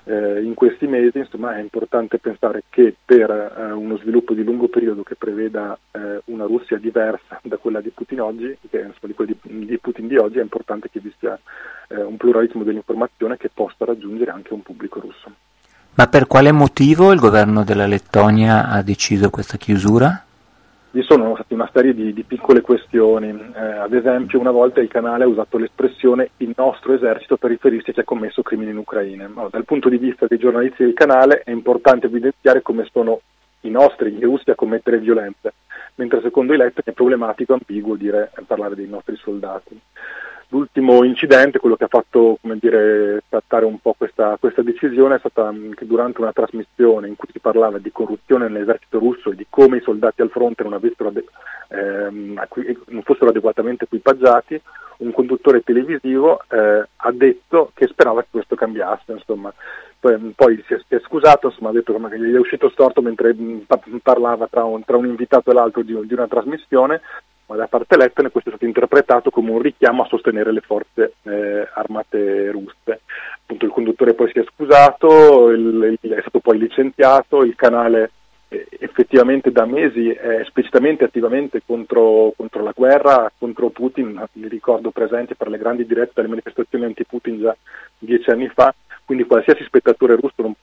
eh, 0.06 0.42
in 0.42 0.54
questi 0.56 0.88
mesi, 0.88 1.20
insomma 1.20 1.56
è 1.56 1.60
importante 1.60 2.18
pensare 2.18 2.64
che 2.70 2.96
per 3.06 3.30
eh, 3.30 3.72
uno 3.72 3.98
sviluppo 3.98 4.34
di 4.34 4.44
lungo 4.44 4.68
periodo 4.68 5.04
che 5.04 5.16
preveda 5.16 5.78
eh, 5.92 6.22
una 6.26 6.46
Russia 6.46 6.78
diversa 6.78 7.40
da 7.44 7.58
quella 7.58 7.82
di 7.82 7.90
Putin 7.90 8.22
oggi, 8.22 8.58
che, 8.70 8.80
insomma, 8.80 9.26
di, 9.26 9.66
di, 9.66 9.78
Putin 9.78 10.08
di 10.08 10.18
oggi, 10.18 10.40
è 10.40 10.42
importante 10.42 10.90
che 10.90 11.00
vi 11.00 11.14
sia 11.20 11.38
eh, 11.92 12.02
un 12.04 12.18
pluralismo 12.18 12.64
dell'informazione 12.64 13.38
che 13.38 13.50
possa 13.54 13.86
raggiungere 13.86 14.32
anche 14.32 14.54
un 14.54 14.62
pubblico 14.62 15.00
russo. 15.00 15.32
Ma 15.94 16.08
per 16.08 16.26
quale 16.26 16.52
motivo 16.52 17.12
il 17.12 17.20
governo 17.20 17.64
della 17.64 17.86
Lettonia 17.86 18.70
ha 18.70 18.82
deciso 18.82 19.30
questa 19.30 19.58
chiusura? 19.58 20.26
Vi 20.94 21.04
sono 21.04 21.36
state 21.36 21.54
una 21.54 21.70
serie 21.72 21.94
di, 21.94 22.12
di 22.14 22.24
piccole 22.24 22.62
questioni, 22.62 23.30
eh, 23.30 23.60
ad 23.60 23.94
esempio 23.94 24.40
una 24.40 24.52
volta 24.52 24.82
il 24.82 24.90
canale 24.90 25.24
ha 25.24 25.28
usato 25.28 25.58
l'espressione 25.58 26.32
il 26.38 26.54
nostro 26.56 26.94
esercito 26.94 27.38
per 27.38 27.50
riferirsi 27.50 27.92
a 27.92 27.94
chi 27.94 28.00
ha 28.02 28.04
commesso 28.04 28.42
crimini 28.42 28.72
in 28.72 28.78
Ucraina. 28.78 29.26
Allora, 29.26 29.50
dal 29.52 29.64
punto 29.64 29.88
di 29.88 29.98
vista 29.98 30.28
dei 30.28 30.38
giornalisti 30.38 30.84
del 30.84 30.94
canale 30.94 31.44
è 31.46 31.52
importante 31.52 32.08
evidenziare 32.08 32.62
come 32.62 32.88
sono 32.92 33.22
i 33.62 33.70
nostri, 33.70 34.14
i 34.18 34.22
russi, 34.22 34.50
a 34.50 34.56
commettere 34.56 34.98
violenze, 34.98 35.54
mentre 35.96 36.20
secondo 36.22 36.54
i 36.54 36.58
letteri 36.58 36.92
è 36.92 36.94
problematico, 36.94 37.54
ambiguo 37.54 37.96
dire, 37.96 38.32
parlare 38.46 38.76
dei 38.76 38.88
nostri 38.88 39.16
soldati. 39.16 39.80
L'ultimo 40.52 41.06
incidente, 41.06 41.60
quello 41.60 41.78
che 41.78 41.86
ha 41.86 41.88
fatto 41.88 42.38
dire, 42.42 43.24
trattare 43.30 43.64
un 43.64 43.80
po' 43.80 43.96
questa, 43.98 44.36
questa, 44.38 44.62
decisione, 44.62 45.16
è 45.16 45.20
stata 45.20 45.50
che 45.74 45.88
durante 45.88 46.20
una 46.20 46.34
trasmissione 46.34 47.08
in 47.08 47.16
cui 47.16 47.30
si 47.32 47.40
parlava 47.40 47.78
di 47.78 47.90
corruzione 47.90 48.50
nell'esercito 48.50 49.00
russo 49.00 49.32
e 49.32 49.36
di 49.36 49.46
come 49.50 49.78
i 49.78 49.82
soldati 49.82 50.22
al 50.22 50.30
fronte 50.30 50.64
non, 50.64 50.74
ade- 50.74 50.94
ehm, 51.70 52.44
non 52.88 53.02
fossero 53.04 53.30
adeguatamente 53.30 53.86
equipaggiati, 53.86 54.62
un 54.98 55.14
conduttore 55.14 55.62
televisivo 55.62 56.42
eh, 56.50 56.86
ha 56.96 57.12
detto 57.12 57.72
che 57.74 57.88
sperava 57.88 58.22
che 58.22 58.28
questo 58.32 58.56
cambiasse. 58.56 59.14
Insomma. 59.14 59.54
Poi, 60.02 60.34
poi 60.36 60.64
si, 60.66 60.74
è, 60.74 60.82
si, 60.88 60.96
è, 60.96 61.00
scusato, 61.00 61.48
insomma, 61.48 61.70
ha 61.70 61.74
detto 61.74 61.94
che 61.94 62.20
gli 62.20 62.34
è 62.34 62.40
uscito 62.40 62.70
storto 62.70 63.02
mentre 63.02 63.36
parlava 64.02 64.48
tra 64.48 64.64
un, 64.64 64.84
tra 64.84 64.98
un 64.98 65.06
invitato 65.06 65.52
e 65.52 65.54
l'altro 65.54 65.84
di, 65.84 65.96
di 66.06 66.14
una 66.14 66.28
trasmissione 66.28 67.02
ma 67.52 67.58
da 67.58 67.68
parte 67.68 67.98
Lettone 67.98 68.30
questo 68.30 68.50
è 68.50 68.54
stato 68.54 68.66
interpretato 68.66 69.30
come 69.30 69.52
un 69.52 69.62
richiamo 69.62 70.04
a 70.04 70.08
sostenere 70.08 70.54
le 70.54 70.62
forze 70.62 71.16
eh, 71.24 71.68
armate 71.74 72.50
russe. 72.50 73.02
Appunto 73.42 73.66
il 73.66 73.72
conduttore 73.72 74.14
poi 74.14 74.32
si 74.32 74.40
è 74.40 74.46
scusato, 74.46 75.50
il, 75.50 75.98
il, 76.00 76.12
è 76.12 76.22
stato 76.22 76.40
poi 76.40 76.58
licenziato, 76.58 77.44
il 77.44 77.56
canale 77.58 78.12
eh, 78.48 78.66
effettivamente 78.80 79.52
da 79.52 79.66
mesi 79.66 80.12
è 80.12 80.40
esplicitamente 80.40 81.04
attivamente 81.04 81.62
contro, 81.66 82.32
contro, 82.38 82.64
la 82.64 82.72
guerra, 82.74 83.30
contro 83.38 83.68
Putin, 83.68 84.24
mi 84.34 84.48
ricordo 84.48 84.92
presente 84.92 85.36
per 85.36 85.50
le 85.50 85.58
grandi 85.58 85.86
dirette 85.86 86.22
alle 86.22 86.30
manifestazioni 86.30 86.86
anti-Putin 86.86 87.42
già 87.42 87.56
dieci 87.98 88.30
anni 88.30 88.48
fa, 88.48 88.74
quindi 89.04 89.26
qualsiasi 89.26 89.66
spettatore 89.66 90.16
russo 90.16 90.36
non, 90.38 90.54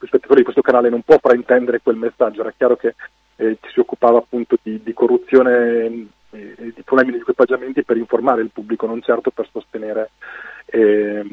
spettatore 0.00 0.38
di 0.38 0.42
questo 0.42 0.62
canale 0.62 0.88
non 0.88 1.02
può 1.02 1.16
fraintendere 1.20 1.80
quel 1.80 1.94
messaggio, 1.94 2.40
era 2.40 2.52
chiaro 2.56 2.74
che 2.74 2.96
eh, 3.36 3.58
si 3.72 3.80
occupava 3.80 4.18
appunto 4.18 4.56
di, 4.62 4.80
di 4.82 4.92
corruzione 4.92 6.08
e 6.34 6.72
di 6.74 6.82
problemi 6.82 7.12
di 7.12 7.18
equipaggiamenti 7.18 7.84
per 7.84 7.96
informare 7.96 8.42
il 8.42 8.50
pubblico, 8.52 8.86
non 8.86 9.00
certo 9.02 9.30
per 9.30 9.48
sostenere 9.50 10.10
eh, 10.66 11.24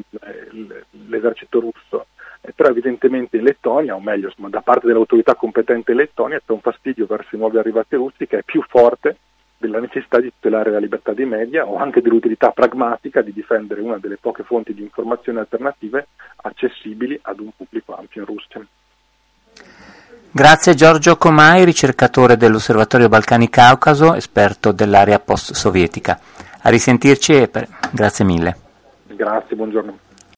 l'esercito 1.08 1.60
russo. 1.60 2.06
Eh, 2.40 2.52
però 2.52 2.70
evidentemente 2.70 3.36
in 3.36 3.44
Lettonia, 3.44 3.94
o 3.94 4.00
meglio 4.00 4.28
insomma, 4.28 4.48
da 4.48 4.62
parte 4.62 4.86
dell'autorità 4.86 5.34
competente 5.34 5.92
in 5.92 5.98
Lettonia, 5.98 6.40
c'è 6.44 6.52
un 6.52 6.60
fastidio 6.60 7.06
verso 7.06 7.34
i 7.34 7.38
nuovi 7.38 7.58
arrivati 7.58 7.96
russi 7.96 8.26
che 8.26 8.38
è 8.38 8.42
più 8.42 8.62
forte 8.62 9.16
della 9.58 9.78
necessità 9.78 10.18
di 10.18 10.32
tutelare 10.32 10.72
la 10.72 10.80
libertà 10.80 11.12
dei 11.12 11.24
media 11.24 11.66
o 11.66 11.76
anche 11.76 12.00
dell'utilità 12.00 12.50
pragmatica 12.50 13.22
di 13.22 13.32
difendere 13.32 13.80
una 13.80 13.98
delle 13.98 14.16
poche 14.16 14.42
fonti 14.42 14.74
di 14.74 14.82
informazione 14.82 15.38
alternative 15.38 16.08
accessibili 16.36 17.16
ad 17.22 17.38
un 17.38 17.50
pubblico 17.56 17.94
ampio 17.94 18.22
in 18.22 18.26
Russia. 18.26 18.66
Grazie 20.34 20.74
Giorgio 20.74 21.18
Comai, 21.18 21.62
ricercatore 21.62 22.38
dell'Osservatorio 22.38 23.10
Balcani 23.10 23.50
Caucaso, 23.50 24.14
esperto 24.14 24.72
dell'area 24.72 25.18
post-sovietica. 25.18 26.18
A 26.62 26.70
risentirci 26.70 27.34
e 27.34 27.48
per... 27.48 27.68
grazie 27.90 28.24
mille. 28.24 28.56
Grazie, 29.08 29.54
buongiorno. 29.56 29.98